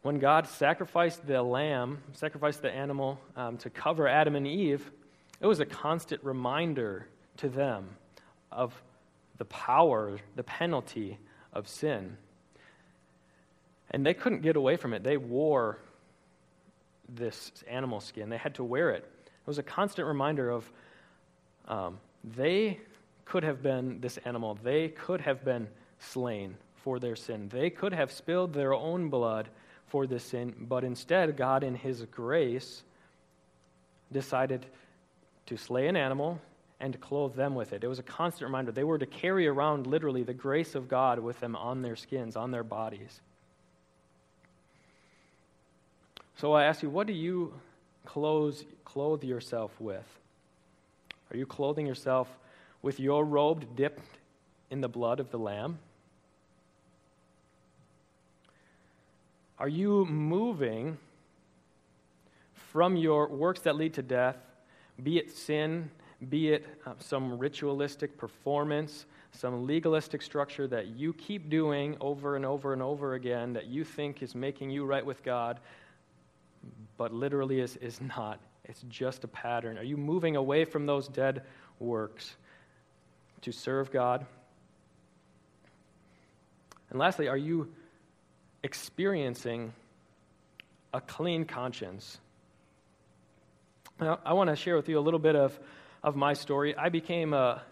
When 0.02 0.18
God 0.18 0.46
sacrificed 0.46 1.26
the 1.26 1.42
lamb, 1.42 1.98
sacrificed 2.12 2.62
the 2.62 2.70
animal 2.70 3.18
um, 3.36 3.56
to 3.58 3.70
cover 3.70 4.06
Adam 4.08 4.36
and 4.36 4.46
Eve, 4.46 4.90
it 5.40 5.46
was 5.46 5.60
a 5.60 5.66
constant 5.66 6.22
reminder 6.24 7.06
to 7.38 7.48
them 7.48 7.88
of 8.50 8.74
the 9.38 9.44
power, 9.46 10.18
the 10.36 10.42
penalty 10.42 11.18
of 11.52 11.68
sin. 11.68 12.16
And 13.90 14.04
they 14.04 14.14
couldn't 14.14 14.42
get 14.42 14.56
away 14.56 14.76
from 14.76 14.92
it. 14.92 15.02
They 15.04 15.16
wore 15.16 15.78
this 17.08 17.52
animal 17.68 18.00
skin, 18.00 18.28
they 18.28 18.36
had 18.36 18.54
to 18.56 18.64
wear 18.64 18.90
it. 18.90 19.04
It 19.26 19.46
was 19.46 19.58
a 19.58 19.62
constant 19.62 20.08
reminder 20.08 20.50
of 20.50 20.70
um, 21.68 21.98
they 22.36 22.78
could 23.24 23.42
have 23.42 23.62
been 23.62 24.00
this 24.00 24.18
animal, 24.18 24.58
they 24.62 24.88
could 24.88 25.20
have 25.20 25.44
been 25.44 25.68
slain 25.98 26.56
for 26.76 26.98
their 26.98 27.16
sin, 27.16 27.48
they 27.48 27.70
could 27.70 27.92
have 27.92 28.12
spilled 28.12 28.52
their 28.52 28.74
own 28.74 29.08
blood 29.08 29.48
for 29.86 30.06
this 30.06 30.24
sin, 30.24 30.54
but 30.68 30.84
instead, 30.84 31.36
God, 31.36 31.62
in 31.62 31.74
His 31.74 32.02
grace, 32.10 32.82
decided 34.12 34.66
to 35.46 35.56
slay 35.56 35.88
an 35.88 35.96
animal 35.96 36.40
and 36.80 36.92
to 36.92 36.98
clothe 36.98 37.34
them 37.34 37.54
with 37.54 37.72
it. 37.72 37.84
It 37.84 37.88
was 37.88 37.98
a 37.98 38.02
constant 38.02 38.48
reminder. 38.48 38.72
They 38.72 38.84
were 38.84 38.98
to 38.98 39.06
carry 39.06 39.46
around 39.46 39.86
literally 39.86 40.22
the 40.22 40.34
grace 40.34 40.74
of 40.74 40.88
God 40.88 41.18
with 41.18 41.38
them 41.40 41.56
on 41.56 41.82
their 41.82 41.96
skins, 41.96 42.36
on 42.36 42.50
their 42.50 42.64
bodies. 42.64 43.20
So 46.36 46.52
I 46.52 46.64
ask 46.64 46.82
you, 46.82 46.90
what 46.90 47.06
do 47.06 47.12
you 47.12 47.54
clothe, 48.04 48.58
clothe 48.84 49.22
yourself 49.22 49.70
with? 49.80 50.04
Are 51.34 51.36
you 51.36 51.46
clothing 51.46 51.84
yourself 51.84 52.28
with 52.80 53.00
your 53.00 53.24
robe 53.24 53.74
dipped 53.74 54.20
in 54.70 54.80
the 54.80 54.88
blood 54.88 55.18
of 55.18 55.32
the 55.32 55.36
Lamb? 55.36 55.80
Are 59.58 59.66
you 59.66 60.04
moving 60.04 60.96
from 62.52 62.94
your 62.94 63.26
works 63.26 63.58
that 63.62 63.74
lead 63.74 63.94
to 63.94 64.02
death, 64.02 64.36
be 65.02 65.18
it 65.18 65.36
sin, 65.36 65.90
be 66.28 66.52
it 66.52 66.66
uh, 66.86 66.92
some 67.00 67.36
ritualistic 67.36 68.16
performance, 68.16 69.04
some 69.32 69.66
legalistic 69.66 70.22
structure 70.22 70.68
that 70.68 70.86
you 70.86 71.12
keep 71.14 71.50
doing 71.50 71.96
over 72.00 72.36
and 72.36 72.46
over 72.46 72.72
and 72.72 72.80
over 72.80 73.14
again 73.14 73.52
that 73.54 73.66
you 73.66 73.82
think 73.82 74.22
is 74.22 74.36
making 74.36 74.70
you 74.70 74.84
right 74.84 75.04
with 75.04 75.20
God, 75.24 75.58
but 76.96 77.12
literally 77.12 77.58
is, 77.58 77.74
is 77.78 78.00
not. 78.00 78.38
It's 78.64 78.82
just 78.88 79.24
a 79.24 79.28
pattern. 79.28 79.78
Are 79.78 79.84
you 79.84 79.96
moving 79.96 80.36
away 80.36 80.64
from 80.64 80.86
those 80.86 81.06
dead 81.08 81.42
works 81.78 82.34
to 83.42 83.52
serve 83.52 83.92
God? 83.92 84.26
And 86.90 86.98
lastly, 86.98 87.28
are 87.28 87.36
you 87.36 87.72
experiencing 88.62 89.72
a 90.92 91.00
clean 91.00 91.44
conscience? 91.44 92.18
Now, 94.00 94.18
I 94.24 94.32
want 94.32 94.50
to 94.50 94.56
share 94.56 94.76
with 94.76 94.88
you 94.88 94.98
a 94.98 95.00
little 95.00 95.20
bit 95.20 95.36
of, 95.36 95.58
of 96.02 96.16
my 96.16 96.32
story. 96.32 96.74
I 96.76 96.88
became 96.88 97.34
a, 97.34 97.62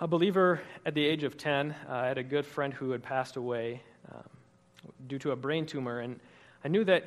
a 0.00 0.08
believer 0.08 0.60
at 0.86 0.94
the 0.94 1.04
age 1.04 1.24
of 1.24 1.36
10. 1.36 1.70
Uh, 1.70 1.92
I 1.92 2.06
had 2.06 2.18
a 2.18 2.22
good 2.22 2.46
friend 2.46 2.72
who 2.72 2.90
had 2.90 3.02
passed 3.02 3.36
away 3.36 3.82
um, 4.12 4.22
due 5.06 5.18
to 5.20 5.32
a 5.32 5.36
brain 5.36 5.66
tumor, 5.66 6.00
and 6.00 6.18
I 6.64 6.68
knew 6.68 6.84
that 6.84 7.04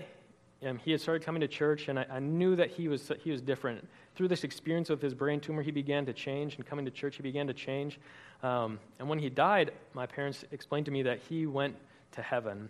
um, 0.66 0.78
he 0.78 0.92
had 0.92 1.00
started 1.00 1.24
coming 1.24 1.42
to 1.42 1.48
church, 1.48 1.88
and 1.88 2.00
I, 2.00 2.06
I, 2.10 2.20
knew 2.20 2.56
that 2.56 2.72
he 2.72 2.88
was, 2.88 3.12
he 3.24 3.30
was 3.30 3.42
different. 3.42 3.88
Through 4.16 4.30
this 4.30 4.44
experience 4.44 4.90
with 4.90 5.02
his 5.02 5.14
brain 5.14 5.40
tumor, 5.40 5.62
he 5.62 5.72
began 5.72 6.06
to 6.08 6.14
change, 6.14 6.56
and 6.56 6.66
coming 6.66 6.86
to 6.86 6.92
church, 6.92 7.18
he 7.18 7.24
began 7.24 7.46
to 7.48 7.54
change. 7.54 8.00
Um, 8.42 8.80
and 9.00 9.08
when 9.08 9.20
he 9.20 9.30
died, 9.30 9.72
my 9.94 10.06
parents 10.06 10.46
explained 10.52 10.86
to 10.86 10.92
me 10.92 11.04
that 11.04 11.20
he 11.20 11.46
went 11.46 11.76
to 12.14 12.22
heaven. 12.22 12.70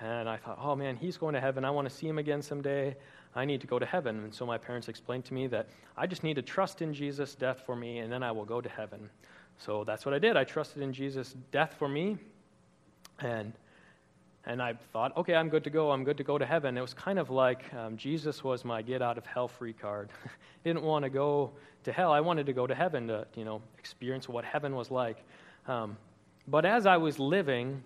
And 0.00 0.28
I 0.28 0.36
thought, 0.36 0.58
oh 0.60 0.74
man, 0.74 0.96
he's 0.96 1.16
going 1.16 1.34
to 1.34 1.40
heaven. 1.40 1.64
I 1.64 1.70
want 1.70 1.88
to 1.88 1.94
see 1.94 2.08
him 2.08 2.18
again 2.18 2.42
someday. 2.42 2.96
I 3.34 3.44
need 3.44 3.60
to 3.62 3.66
go 3.66 3.78
to 3.78 3.86
heaven. 3.86 4.24
And 4.24 4.34
so 4.34 4.44
my 4.44 4.58
parents 4.58 4.88
explained 4.88 5.24
to 5.26 5.34
me 5.34 5.46
that 5.46 5.68
I 5.96 6.06
just 6.06 6.22
need 6.22 6.34
to 6.34 6.42
trust 6.42 6.82
in 6.82 6.92
Jesus' 6.92 7.34
death 7.34 7.62
for 7.64 7.76
me, 7.76 7.98
and 7.98 8.12
then 8.12 8.22
I 8.22 8.32
will 8.32 8.44
go 8.44 8.60
to 8.60 8.68
heaven. 8.68 9.08
So 9.58 9.84
that's 9.84 10.04
what 10.04 10.14
I 10.14 10.18
did. 10.18 10.36
I 10.36 10.44
trusted 10.44 10.82
in 10.82 10.92
Jesus' 10.92 11.34
death 11.50 11.74
for 11.78 11.88
me. 11.88 12.18
And 13.20 13.52
and 14.44 14.60
I 14.60 14.74
thought, 14.92 15.16
okay, 15.16 15.34
I'm 15.34 15.48
good 15.48 15.64
to 15.64 15.70
go. 15.70 15.92
I'm 15.92 16.02
good 16.02 16.16
to 16.16 16.24
go 16.24 16.36
to 16.36 16.44
heaven. 16.44 16.76
It 16.76 16.80
was 16.80 16.94
kind 16.94 17.18
of 17.18 17.30
like 17.30 17.72
um, 17.74 17.96
Jesus 17.96 18.42
was 18.42 18.64
my 18.64 18.82
get 18.82 19.00
out 19.00 19.16
of 19.16 19.24
hell 19.24 19.46
free 19.46 19.72
card. 19.72 20.10
Didn't 20.64 20.82
want 20.82 21.04
to 21.04 21.10
go 21.10 21.52
to 21.84 21.92
hell. 21.92 22.12
I 22.12 22.20
wanted 22.20 22.46
to 22.46 22.52
go 22.52 22.66
to 22.66 22.74
heaven 22.74 23.06
to, 23.08 23.26
you 23.36 23.44
know, 23.44 23.62
experience 23.78 24.28
what 24.28 24.44
heaven 24.44 24.74
was 24.74 24.90
like. 24.90 25.18
Um, 25.68 25.96
but 26.48 26.64
as 26.64 26.86
I 26.86 26.96
was 26.96 27.20
living, 27.20 27.82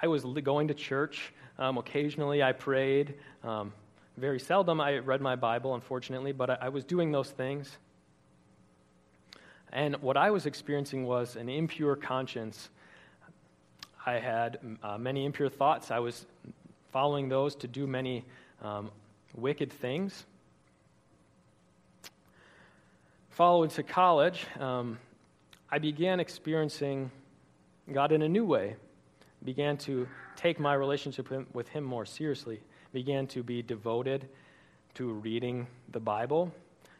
I 0.00 0.06
was 0.06 0.24
going 0.24 0.68
to 0.68 0.74
church. 0.74 1.32
Um, 1.58 1.78
occasionally, 1.78 2.42
I 2.42 2.52
prayed. 2.52 3.14
Um, 3.42 3.72
very 4.16 4.38
seldom, 4.38 4.80
I 4.80 4.98
read 4.98 5.20
my 5.20 5.36
Bible, 5.36 5.74
unfortunately, 5.74 6.32
but 6.32 6.50
I, 6.50 6.58
I 6.62 6.68
was 6.68 6.84
doing 6.84 7.10
those 7.10 7.30
things. 7.30 7.76
And 9.72 9.96
what 9.96 10.16
I 10.16 10.30
was 10.30 10.46
experiencing 10.46 11.04
was 11.04 11.36
an 11.36 11.48
impure 11.48 11.96
conscience 11.96 12.70
I 14.08 14.20
had 14.20 14.60
uh, 14.84 14.96
many 14.98 15.24
impure 15.24 15.48
thoughts. 15.48 15.90
I 15.90 15.98
was 15.98 16.26
following 16.92 17.28
those 17.28 17.56
to 17.56 17.66
do 17.66 17.88
many 17.88 18.24
um, 18.62 18.92
wicked 19.34 19.72
things. 19.72 20.24
Following 23.30 23.68
to 23.70 23.82
college, 23.82 24.46
um, 24.60 25.00
I 25.68 25.78
began 25.80 26.20
experiencing 26.20 27.10
God 27.92 28.12
in 28.12 28.22
a 28.22 28.28
new 28.28 28.44
way. 28.44 28.76
Began 29.44 29.76
to 29.78 30.06
take 30.36 30.60
my 30.60 30.74
relationship 30.74 31.28
with 31.52 31.68
Him 31.68 31.82
more 31.82 32.06
seriously. 32.06 32.60
Began 32.92 33.26
to 33.28 33.42
be 33.42 33.60
devoted 33.60 34.28
to 34.94 35.12
reading 35.14 35.66
the 35.90 36.00
Bible. 36.00 36.52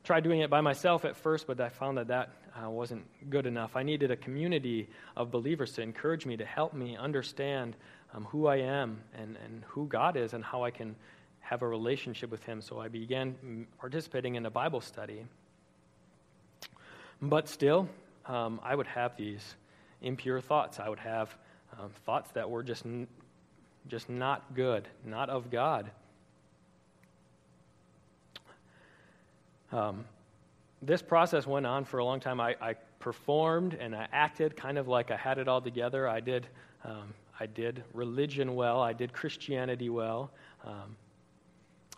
Tried 0.03 0.25
doing 0.25 0.41
it 0.41 0.51
by 0.51 0.61
myself 0.61 1.05
at 1.05 1.15
first, 1.17 1.47
but 1.47 1.61
I 1.61 1.69
found 1.69 1.99
that 1.99 2.09
that 2.09 2.31
uh, 2.57 2.71
wasn't 2.71 3.05
good 3.31 3.47
enough. 3.47 3.77
I 3.77 3.83
needed 3.83 4.11
a 4.11 4.17
community 4.17 4.89
of 5.17 5.31
believers 5.31 5.73
to 5.73 5.83
encourage 5.83 6.27
me, 6.27 6.37
to 6.37 6.45
help 6.45 6.73
me 6.73 6.97
understand 6.97 7.77
um, 8.15 8.25
who 8.25 8.47
I 8.47 8.57
am 8.57 8.99
and, 9.15 9.37
and 9.45 9.63
who 9.67 9.87
God 9.87 10.17
is 10.17 10.33
and 10.33 10.45
how 10.45 10.65
I 10.65 10.71
can 10.71 10.97
have 11.41 11.63
a 11.63 11.69
relationship 11.69 12.31
with 12.31 12.43
Him. 12.45 12.61
So 12.61 12.81
I 12.81 12.89
began 12.89 13.67
participating 13.79 14.37
in 14.37 14.47
a 14.47 14.51
Bible 14.51 14.81
study. 14.81 15.25
But 17.21 17.49
still, 17.49 17.89
um, 18.27 18.61
I 18.63 18.75
would 18.75 18.87
have 18.87 19.17
these 19.17 19.55
impure 20.03 20.41
thoughts. 20.41 20.81
I 20.81 20.89
would 20.89 20.99
have 20.99 21.35
um, 21.79 21.91
thoughts 22.05 22.31
that 22.33 22.49
were 22.49 22.63
just, 22.63 22.85
n- 22.87 23.07
just 23.89 24.09
not 24.09 24.55
good, 24.55 24.89
not 25.05 25.31
of 25.31 25.51
God. 25.51 25.91
Um, 29.73 30.05
this 30.87 31.03
process 31.03 31.47
went 31.47 31.67
on 31.67 31.85
for 31.85 31.99
a 31.99 32.05
long 32.05 32.21
time. 32.21 32.41
I, 32.41 32.57
I, 32.61 32.75
performed 32.99 33.75
and 33.75 33.95
I 33.95 34.09
acted 34.13 34.57
kind 34.57 34.79
of 34.79 34.89
like 34.89 35.13
I 35.13 35.17
had 35.17 35.39
it 35.39 35.47
all 35.47 35.61
together. 35.61 36.09
I 36.09 36.19
did, 36.19 36.49
um, 36.85 37.15
I 37.39 37.47
did 37.47 37.85
religion 37.93 38.55
well, 38.55 38.81
I 38.81 38.93
did 38.93 39.13
Christianity 39.13 39.91
well. 39.91 40.33
Um, 40.65 40.97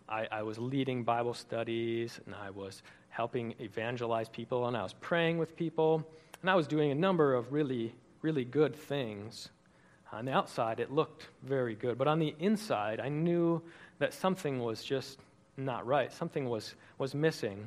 I, 0.09 0.27
I, 0.31 0.43
was 0.43 0.59
leading 0.59 1.05
Bible 1.05 1.33
studies 1.33 2.21
and 2.27 2.35
I 2.35 2.51
was 2.51 2.83
helping 3.09 3.55
evangelize 3.59 4.29
people 4.29 4.67
and 4.67 4.77
I 4.77 4.83
was 4.83 4.93
praying 4.95 5.39
with 5.39 5.57
people 5.57 6.07
and 6.43 6.51
I 6.51 6.57
was 6.57 6.67
doing 6.67 6.91
a 6.91 6.95
number 6.95 7.35
of 7.35 7.53
really, 7.53 7.95
really 8.21 8.45
good 8.45 8.77
things. 8.77 9.49
On 10.13 10.25
the 10.25 10.33
outside, 10.33 10.81
it 10.81 10.91
looked 10.91 11.29
very 11.43 11.75
good, 11.75 11.97
but 11.97 12.09
on 12.09 12.19
the 12.19 12.35
inside, 12.39 13.01
I 13.01 13.09
knew 13.09 13.63
that 13.99 14.13
something 14.13 14.61
was 14.61 14.83
just 14.83 15.19
not 15.57 15.87
right. 15.87 16.13
Something 16.13 16.49
was, 16.49 16.75
was 16.99 17.15
missing 17.15 17.67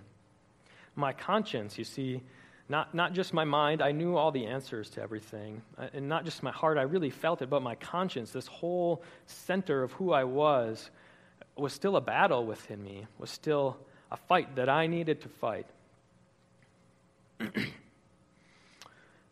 my 0.95 1.13
conscience, 1.13 1.77
you 1.77 1.83
see, 1.83 2.21
not, 2.69 2.95
not 2.95 3.13
just 3.13 3.33
my 3.33 3.43
mind, 3.43 3.81
I 3.81 3.91
knew 3.91 4.15
all 4.15 4.31
the 4.31 4.45
answers 4.45 4.89
to 4.91 5.01
everything. 5.01 5.61
Uh, 5.77 5.87
and 5.93 6.07
not 6.07 6.25
just 6.25 6.41
my 6.41 6.51
heart, 6.51 6.77
I 6.77 6.83
really 6.83 7.09
felt 7.09 7.41
it, 7.41 7.49
but 7.49 7.61
my 7.61 7.75
conscience, 7.75 8.31
this 8.31 8.47
whole 8.47 9.03
center 9.25 9.83
of 9.83 9.91
who 9.93 10.13
I 10.13 10.23
was, 10.23 10.89
was 11.57 11.73
still 11.73 11.97
a 11.97 12.01
battle 12.01 12.45
within 12.45 12.81
me, 12.83 13.07
was 13.19 13.29
still 13.29 13.77
a 14.11 14.17
fight 14.17 14.55
that 14.55 14.69
I 14.69 14.87
needed 14.87 15.21
to 15.21 15.29
fight. 15.29 15.67
and 17.39 17.53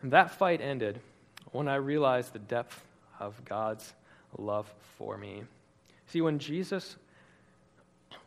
that 0.04 0.32
fight 0.32 0.62
ended 0.62 1.00
when 1.52 1.68
I 1.68 1.76
realized 1.76 2.34
the 2.34 2.40
depth 2.40 2.84
of 3.20 3.44
God's 3.46 3.94
love 4.38 4.72
for 4.98 5.18
me. 5.18 5.44
See, 6.08 6.22
when 6.22 6.40
Jesus 6.40 6.98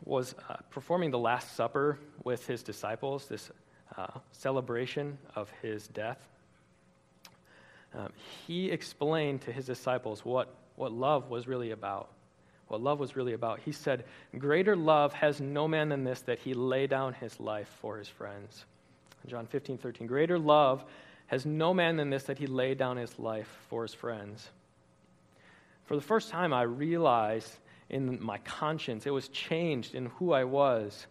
was 0.05 0.35
uh, 0.49 0.57
performing 0.69 1.11
the 1.11 1.19
Last 1.19 1.55
Supper 1.55 1.99
with 2.23 2.45
his 2.47 2.63
disciples, 2.63 3.27
this 3.27 3.51
uh, 3.97 4.07
celebration 4.31 5.17
of 5.35 5.51
his 5.61 5.87
death. 5.87 6.19
Um, 7.95 8.09
he 8.47 8.71
explained 8.71 9.41
to 9.41 9.51
his 9.51 9.65
disciples 9.65 10.25
what, 10.25 10.53
what 10.75 10.91
love 10.91 11.29
was 11.29 11.47
really 11.47 11.71
about, 11.71 12.09
what 12.67 12.81
love 12.81 12.99
was 12.99 13.15
really 13.15 13.33
about. 13.33 13.59
He 13.59 13.71
said, 13.71 14.05
Greater 14.37 14.75
love 14.75 15.13
has 15.13 15.39
no 15.39 15.67
man 15.67 15.89
than 15.89 16.03
this, 16.03 16.21
that 16.21 16.39
he 16.39 16.53
lay 16.53 16.87
down 16.87 17.13
his 17.13 17.39
life 17.39 17.69
for 17.81 17.97
his 17.97 18.07
friends. 18.07 18.65
John 19.27 19.45
15, 19.45 19.77
13. 19.77 20.07
Greater 20.07 20.39
love 20.39 20.83
has 21.27 21.45
no 21.45 21.73
man 21.73 21.97
than 21.97 22.09
this, 22.09 22.23
that 22.23 22.37
he 22.37 22.47
lay 22.47 22.73
down 22.73 22.97
his 22.97 23.17
life 23.19 23.47
for 23.69 23.83
his 23.83 23.93
friends. 23.93 24.49
For 25.85 25.95
the 25.95 26.01
first 26.01 26.29
time, 26.29 26.53
I 26.53 26.63
realized 26.63 27.57
in 27.89 28.21
my 28.23 28.37
conscience, 28.39 29.05
it 29.05 29.11
was 29.11 29.27
changed 29.29 29.95
in 29.95 30.07
who 30.07 30.33
I 30.33 30.43
was. 30.43 31.07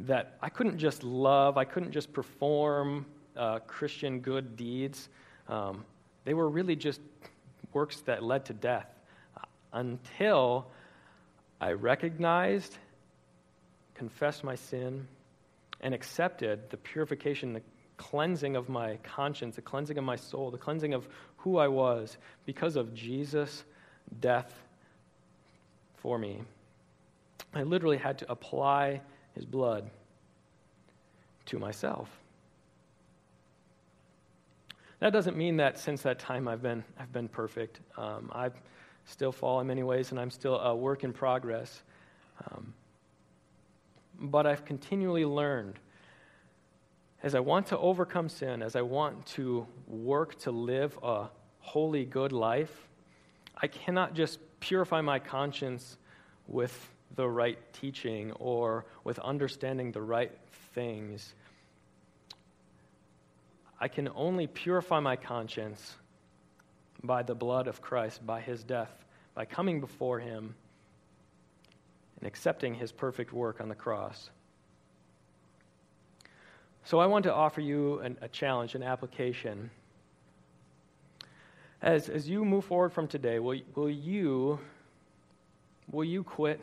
That 0.00 0.36
I 0.42 0.48
couldn't 0.48 0.78
just 0.78 1.02
love, 1.02 1.56
I 1.56 1.64
couldn't 1.64 1.92
just 1.92 2.12
perform 2.12 3.06
uh, 3.36 3.60
Christian 3.60 4.20
good 4.20 4.56
deeds. 4.56 5.08
Um, 5.48 5.84
they 6.24 6.34
were 6.34 6.48
really 6.48 6.76
just 6.76 7.00
works 7.72 8.00
that 8.02 8.22
led 8.22 8.46
to 8.46 8.52
death 8.52 8.88
until 9.72 10.66
I 11.60 11.72
recognized, 11.72 12.76
confessed 13.94 14.44
my 14.44 14.54
sin, 14.54 15.06
and 15.80 15.94
accepted 15.94 16.70
the 16.70 16.76
purification, 16.76 17.52
the 17.52 17.62
cleansing 17.96 18.56
of 18.56 18.68
my 18.68 18.96
conscience, 19.02 19.56
the 19.56 19.62
cleansing 19.62 19.98
of 19.98 20.04
my 20.04 20.16
soul, 20.16 20.50
the 20.50 20.58
cleansing 20.58 20.94
of 20.94 21.08
who 21.38 21.58
I 21.58 21.68
was 21.68 22.16
because 22.44 22.76
of 22.76 22.94
Jesus' 22.94 23.64
death 24.20 24.54
for 25.96 26.18
me. 26.18 26.42
I 27.54 27.62
literally 27.62 27.96
had 27.96 28.18
to 28.18 28.30
apply 28.30 29.00
his 29.34 29.44
blood 29.44 29.90
to 31.46 31.58
myself. 31.58 32.08
That 35.00 35.12
doesn't 35.12 35.36
mean 35.36 35.58
that 35.58 35.78
since 35.78 36.02
that 36.02 36.18
time 36.18 36.48
I've 36.48 36.62
been, 36.62 36.82
I've 36.98 37.12
been 37.12 37.28
perfect. 37.28 37.80
Um, 37.96 38.30
I 38.34 38.50
still 39.04 39.32
fall 39.32 39.60
in 39.60 39.66
many 39.66 39.82
ways, 39.82 40.10
and 40.10 40.18
I'm 40.18 40.30
still 40.30 40.58
a 40.58 40.74
work 40.74 41.04
in 41.04 41.12
progress. 41.12 41.82
Um, 42.50 42.72
but 44.18 44.46
I've 44.46 44.64
continually 44.64 45.24
learned 45.24 45.78
as 47.22 47.34
I 47.34 47.40
want 47.40 47.66
to 47.68 47.78
overcome 47.78 48.28
sin, 48.28 48.62
as 48.62 48.76
I 48.76 48.82
want 48.82 49.26
to 49.26 49.66
work 49.86 50.38
to 50.40 50.50
live 50.50 50.98
a 51.02 51.28
holy, 51.60 52.04
good 52.04 52.32
life, 52.32 52.86
I 53.60 53.66
cannot 53.66 54.14
just 54.14 54.38
purify 54.66 55.00
my 55.00 55.20
conscience 55.20 55.96
with 56.48 56.74
the 57.14 57.28
right 57.28 57.58
teaching 57.72 58.32
or 58.32 58.84
with 59.04 59.18
understanding 59.20 59.92
the 59.92 60.02
right 60.02 60.32
things. 60.74 61.34
I 63.80 63.86
can 63.88 64.08
only 64.14 64.48
purify 64.48 64.98
my 64.98 65.14
conscience 65.14 65.94
by 67.04 67.22
the 67.22 67.34
blood 67.34 67.68
of 67.68 67.80
Christ, 67.80 68.26
by 68.26 68.40
his 68.40 68.64
death, 68.64 69.04
by 69.34 69.44
coming 69.44 69.80
before 69.80 70.18
him 70.18 70.54
and 72.18 72.26
accepting 72.26 72.74
his 72.74 72.90
perfect 72.90 73.32
work 73.32 73.60
on 73.60 73.68
the 73.68 73.74
cross. 73.74 74.30
So 76.84 76.98
I 76.98 77.06
want 77.06 77.24
to 77.24 77.34
offer 77.34 77.60
you 77.60 78.00
an, 78.00 78.16
a 78.20 78.28
challenge, 78.28 78.74
an 78.74 78.82
application. 78.82 79.70
As, 81.82 82.08
as 82.08 82.28
you 82.28 82.44
move 82.44 82.64
forward 82.64 82.92
from 82.92 83.06
today, 83.06 83.38
will, 83.38 83.58
will, 83.74 83.90
you, 83.90 84.58
will 85.90 86.04
you 86.04 86.24
quit? 86.24 86.60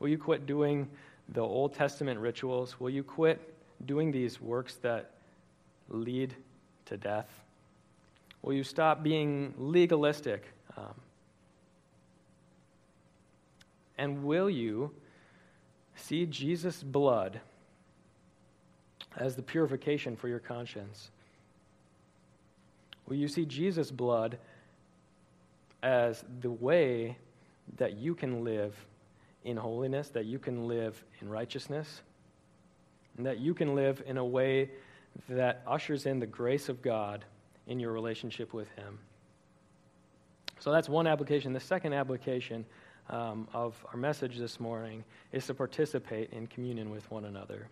Will 0.00 0.08
you 0.08 0.18
quit 0.18 0.46
doing 0.46 0.88
the 1.28 1.42
Old 1.42 1.74
Testament 1.74 2.18
rituals? 2.18 2.80
Will 2.80 2.90
you 2.90 3.02
quit 3.02 3.54
doing 3.86 4.10
these 4.10 4.40
works 4.40 4.76
that 4.76 5.10
lead 5.88 6.34
to 6.86 6.96
death? 6.96 7.28
Will 8.42 8.54
you 8.54 8.64
stop 8.64 9.02
being 9.02 9.54
legalistic? 9.58 10.44
Um, 10.76 10.94
and 13.96 14.24
will 14.24 14.50
you 14.50 14.90
see 15.96 16.26
Jesus' 16.26 16.82
blood 16.82 17.40
as 19.16 19.36
the 19.36 19.42
purification 19.42 20.16
for 20.16 20.28
your 20.28 20.40
conscience? 20.40 21.10
Will 23.06 23.16
you 23.16 23.28
see 23.28 23.44
Jesus' 23.44 23.90
blood 23.90 24.38
as 25.84 26.24
the 26.40 26.50
way 26.50 27.16
that 27.76 27.96
you 27.98 28.14
can 28.14 28.42
live 28.42 28.74
in 29.44 29.56
holiness, 29.56 30.08
that 30.08 30.24
you 30.24 30.38
can 30.38 30.66
live 30.66 31.04
in 31.20 31.28
righteousness, 31.28 32.00
and 33.18 33.26
that 33.26 33.38
you 33.38 33.52
can 33.52 33.74
live 33.74 34.02
in 34.06 34.16
a 34.16 34.24
way 34.24 34.70
that 35.28 35.62
ushers 35.66 36.06
in 36.06 36.18
the 36.18 36.26
grace 36.26 36.68
of 36.68 36.82
God 36.82 37.24
in 37.66 37.78
your 37.78 37.92
relationship 37.92 38.54
with 38.54 38.68
Him. 38.70 38.98
So 40.58 40.72
that's 40.72 40.88
one 40.88 41.06
application. 41.06 41.52
The 41.52 41.60
second 41.60 41.92
application 41.92 42.64
um, 43.10 43.46
of 43.52 43.84
our 43.92 43.98
message 43.98 44.38
this 44.38 44.58
morning 44.58 45.04
is 45.32 45.46
to 45.46 45.54
participate 45.54 46.30
in 46.32 46.46
communion 46.46 46.90
with 46.90 47.08
one 47.10 47.26
another. 47.26 47.68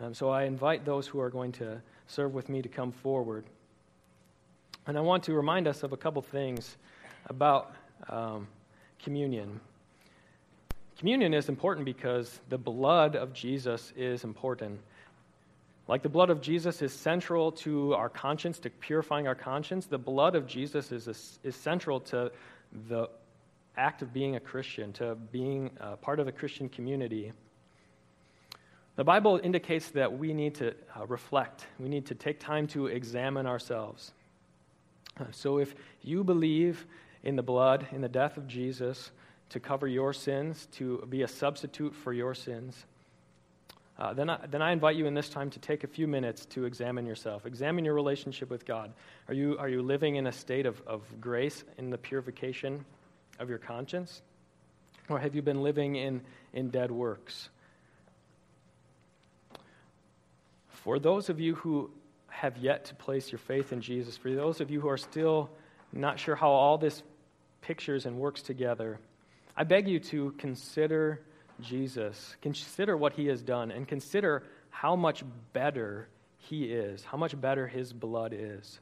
Um, 0.00 0.14
so 0.14 0.30
I 0.30 0.44
invite 0.44 0.86
those 0.86 1.06
who 1.06 1.20
are 1.20 1.28
going 1.28 1.52
to 1.52 1.82
serve 2.06 2.32
with 2.32 2.48
me 2.48 2.62
to 2.62 2.68
come 2.68 2.90
forward. 2.90 3.44
And 4.86 4.96
I 4.96 5.02
want 5.02 5.22
to 5.24 5.34
remind 5.34 5.68
us 5.68 5.82
of 5.82 5.92
a 5.92 5.98
couple 5.98 6.22
things 6.22 6.78
about 7.26 7.74
um, 8.08 8.46
communion. 9.02 9.60
Communion 10.98 11.34
is 11.34 11.48
important 11.48 11.84
because 11.84 12.40
the 12.48 12.58
blood 12.58 13.16
of 13.16 13.32
Jesus 13.32 13.92
is 13.96 14.24
important. 14.24 14.80
Like 15.86 16.02
the 16.02 16.08
blood 16.08 16.28
of 16.28 16.40
Jesus 16.40 16.82
is 16.82 16.92
central 16.92 17.52
to 17.52 17.94
our 17.94 18.08
conscience, 18.08 18.58
to 18.60 18.70
purifying 18.70 19.26
our 19.26 19.34
conscience, 19.34 19.86
the 19.86 19.98
blood 19.98 20.34
of 20.34 20.46
Jesus 20.46 20.92
is, 20.92 21.06
a, 21.08 21.46
is 21.46 21.56
central 21.56 22.00
to 22.00 22.30
the 22.88 23.08
act 23.76 24.02
of 24.02 24.12
being 24.12 24.36
a 24.36 24.40
Christian, 24.40 24.92
to 24.94 25.14
being 25.32 25.70
part 26.02 26.20
of 26.20 26.28
a 26.28 26.32
Christian 26.32 26.68
community. 26.68 27.32
The 28.96 29.04
Bible 29.04 29.40
indicates 29.42 29.90
that 29.90 30.18
we 30.18 30.34
need 30.34 30.56
to 30.56 30.74
uh, 30.96 31.06
reflect, 31.06 31.66
we 31.78 31.88
need 31.88 32.04
to 32.06 32.16
take 32.16 32.40
time 32.40 32.66
to 32.68 32.88
examine 32.88 33.46
ourselves. 33.46 34.12
So 35.30 35.58
if 35.58 35.74
you 36.02 36.24
believe 36.24 36.84
in 37.22 37.36
the 37.36 37.42
blood, 37.42 37.86
in 37.92 38.00
the 38.00 38.08
death 38.08 38.36
of 38.36 38.46
Jesus, 38.46 39.10
to 39.50 39.60
cover 39.60 39.86
your 39.86 40.12
sins, 40.12 40.66
to 40.72 41.06
be 41.08 41.22
a 41.22 41.28
substitute 41.28 41.94
for 41.94 42.12
your 42.12 42.34
sins, 42.34 42.86
uh, 43.98 44.14
then, 44.14 44.30
I, 44.30 44.38
then 44.46 44.62
I 44.62 44.70
invite 44.70 44.94
you 44.94 45.06
in 45.06 45.14
this 45.14 45.28
time 45.28 45.50
to 45.50 45.58
take 45.58 45.82
a 45.82 45.88
few 45.88 46.06
minutes 46.06 46.44
to 46.46 46.66
examine 46.66 47.04
yourself. 47.04 47.46
Examine 47.46 47.84
your 47.84 47.94
relationship 47.94 48.48
with 48.48 48.64
God. 48.64 48.92
Are 49.26 49.34
you, 49.34 49.58
are 49.58 49.68
you 49.68 49.82
living 49.82 50.16
in 50.16 50.28
a 50.28 50.32
state 50.32 50.66
of, 50.66 50.80
of 50.86 51.02
grace 51.20 51.64
in 51.78 51.90
the 51.90 51.98
purification 51.98 52.84
of 53.40 53.48
your 53.48 53.58
conscience? 53.58 54.22
Or 55.08 55.18
have 55.18 55.34
you 55.34 55.42
been 55.42 55.62
living 55.62 55.96
in, 55.96 56.20
in 56.52 56.70
dead 56.70 56.92
works? 56.92 57.48
For 60.68 61.00
those 61.00 61.28
of 61.28 61.40
you 61.40 61.56
who 61.56 61.90
have 62.28 62.56
yet 62.56 62.84
to 62.86 62.94
place 62.94 63.32
your 63.32 63.40
faith 63.40 63.72
in 63.72 63.80
Jesus, 63.80 64.16
for 64.16 64.32
those 64.32 64.60
of 64.60 64.70
you 64.70 64.80
who 64.80 64.88
are 64.88 64.96
still 64.96 65.50
not 65.92 66.20
sure 66.20 66.36
how 66.36 66.50
all 66.50 66.78
this 66.78 67.02
pictures 67.60 68.06
and 68.06 68.18
works 68.18 68.42
together, 68.42 68.98
I 69.56 69.64
beg 69.64 69.88
you 69.88 70.00
to 70.00 70.32
consider 70.38 71.20
Jesus. 71.60 72.36
Consider 72.42 72.96
what 72.96 73.12
he 73.14 73.26
has 73.26 73.42
done 73.42 73.70
and 73.70 73.86
consider 73.86 74.44
how 74.70 74.94
much 74.96 75.24
better 75.52 76.08
he 76.38 76.64
is, 76.66 77.04
how 77.04 77.18
much 77.18 77.38
better 77.40 77.66
his 77.66 77.92
blood 77.92 78.32
is. 78.32 78.78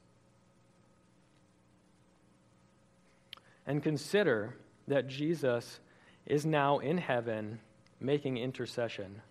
And 3.66 3.82
consider 3.82 4.56
that 4.86 5.08
Jesus 5.08 5.80
is 6.26 6.44
now 6.46 6.78
in 6.78 6.98
heaven 6.98 7.58
making 8.00 8.36
intercession 8.36 9.22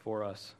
for 0.00 0.24
us. 0.24 0.54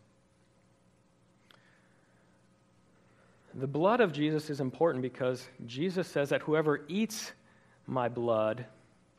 The 3.54 3.66
blood 3.66 4.00
of 4.00 4.12
Jesus 4.12 4.48
is 4.48 4.60
important 4.60 5.02
because 5.02 5.46
Jesus 5.66 6.08
says 6.08 6.30
that 6.30 6.42
whoever 6.42 6.84
eats 6.88 7.32
my 7.92 8.08
blood, 8.08 8.64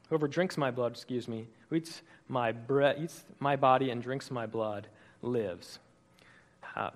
whoever 0.09 0.27
drinks 0.27 0.57
my 0.57 0.71
blood, 0.71 0.91
excuse 0.91 1.27
me, 1.27 1.47
who 1.69 1.75
eats 1.75 2.01
my, 2.27 2.51
bread, 2.51 2.97
eats 3.01 3.23
my 3.39 3.55
body 3.55 3.89
and 3.91 4.01
drinks 4.01 4.31
my 4.31 4.45
blood 4.45 4.87
lives. 5.21 5.79
Uh, 6.75 6.89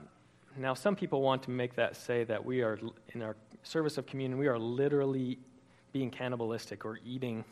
now, 0.57 0.73
some 0.73 0.95
people 0.95 1.21
want 1.21 1.43
to 1.43 1.51
make 1.51 1.75
that 1.75 1.95
say 1.95 2.23
that 2.23 2.43
we 2.43 2.61
are, 2.61 2.79
in 3.13 3.21
our 3.21 3.35
service 3.63 3.97
of 3.97 4.07
communion, 4.07 4.39
we 4.39 4.47
are 4.47 4.57
literally 4.57 5.37
being 5.91 6.09
cannibalistic 6.09 6.83
or 6.83 6.99
eating 7.05 7.45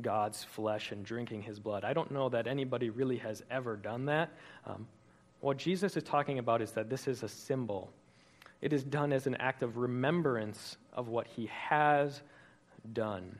God's 0.00 0.44
flesh 0.44 0.92
and 0.92 1.04
drinking 1.04 1.42
his 1.42 1.58
blood. 1.58 1.84
I 1.84 1.92
don't 1.92 2.10
know 2.10 2.28
that 2.28 2.46
anybody 2.46 2.90
really 2.90 3.18
has 3.18 3.42
ever 3.50 3.76
done 3.76 4.06
that. 4.06 4.30
Um, 4.66 4.86
what 5.40 5.56
Jesus 5.56 5.96
is 5.96 6.02
talking 6.02 6.38
about 6.38 6.62
is 6.62 6.72
that 6.72 6.88
this 6.88 7.08
is 7.08 7.22
a 7.22 7.28
symbol, 7.28 7.90
it 8.60 8.72
is 8.72 8.84
done 8.84 9.12
as 9.12 9.26
an 9.26 9.34
act 9.36 9.62
of 9.62 9.76
remembrance 9.76 10.76
of 10.92 11.08
what 11.08 11.26
he 11.26 11.46
has 11.46 12.22
done. 12.92 13.36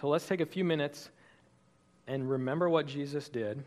So 0.00 0.08
let's 0.08 0.26
take 0.26 0.40
a 0.40 0.46
few 0.46 0.64
minutes 0.64 1.10
and 2.06 2.28
remember 2.28 2.68
what 2.68 2.86
Jesus 2.86 3.28
did 3.28 3.62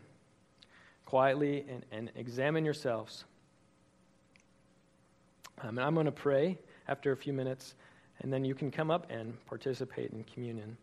quietly 1.04 1.64
and, 1.68 1.84
and 1.90 2.10
examine 2.16 2.64
yourselves. 2.64 3.24
Um, 5.62 5.78
and 5.78 5.80
I'm 5.80 5.94
going 5.94 6.06
to 6.06 6.12
pray 6.12 6.58
after 6.86 7.12
a 7.12 7.16
few 7.16 7.32
minutes, 7.32 7.74
and 8.20 8.32
then 8.32 8.44
you 8.44 8.54
can 8.54 8.70
come 8.70 8.90
up 8.90 9.10
and 9.10 9.34
participate 9.46 10.12
in 10.12 10.22
communion. 10.24 10.76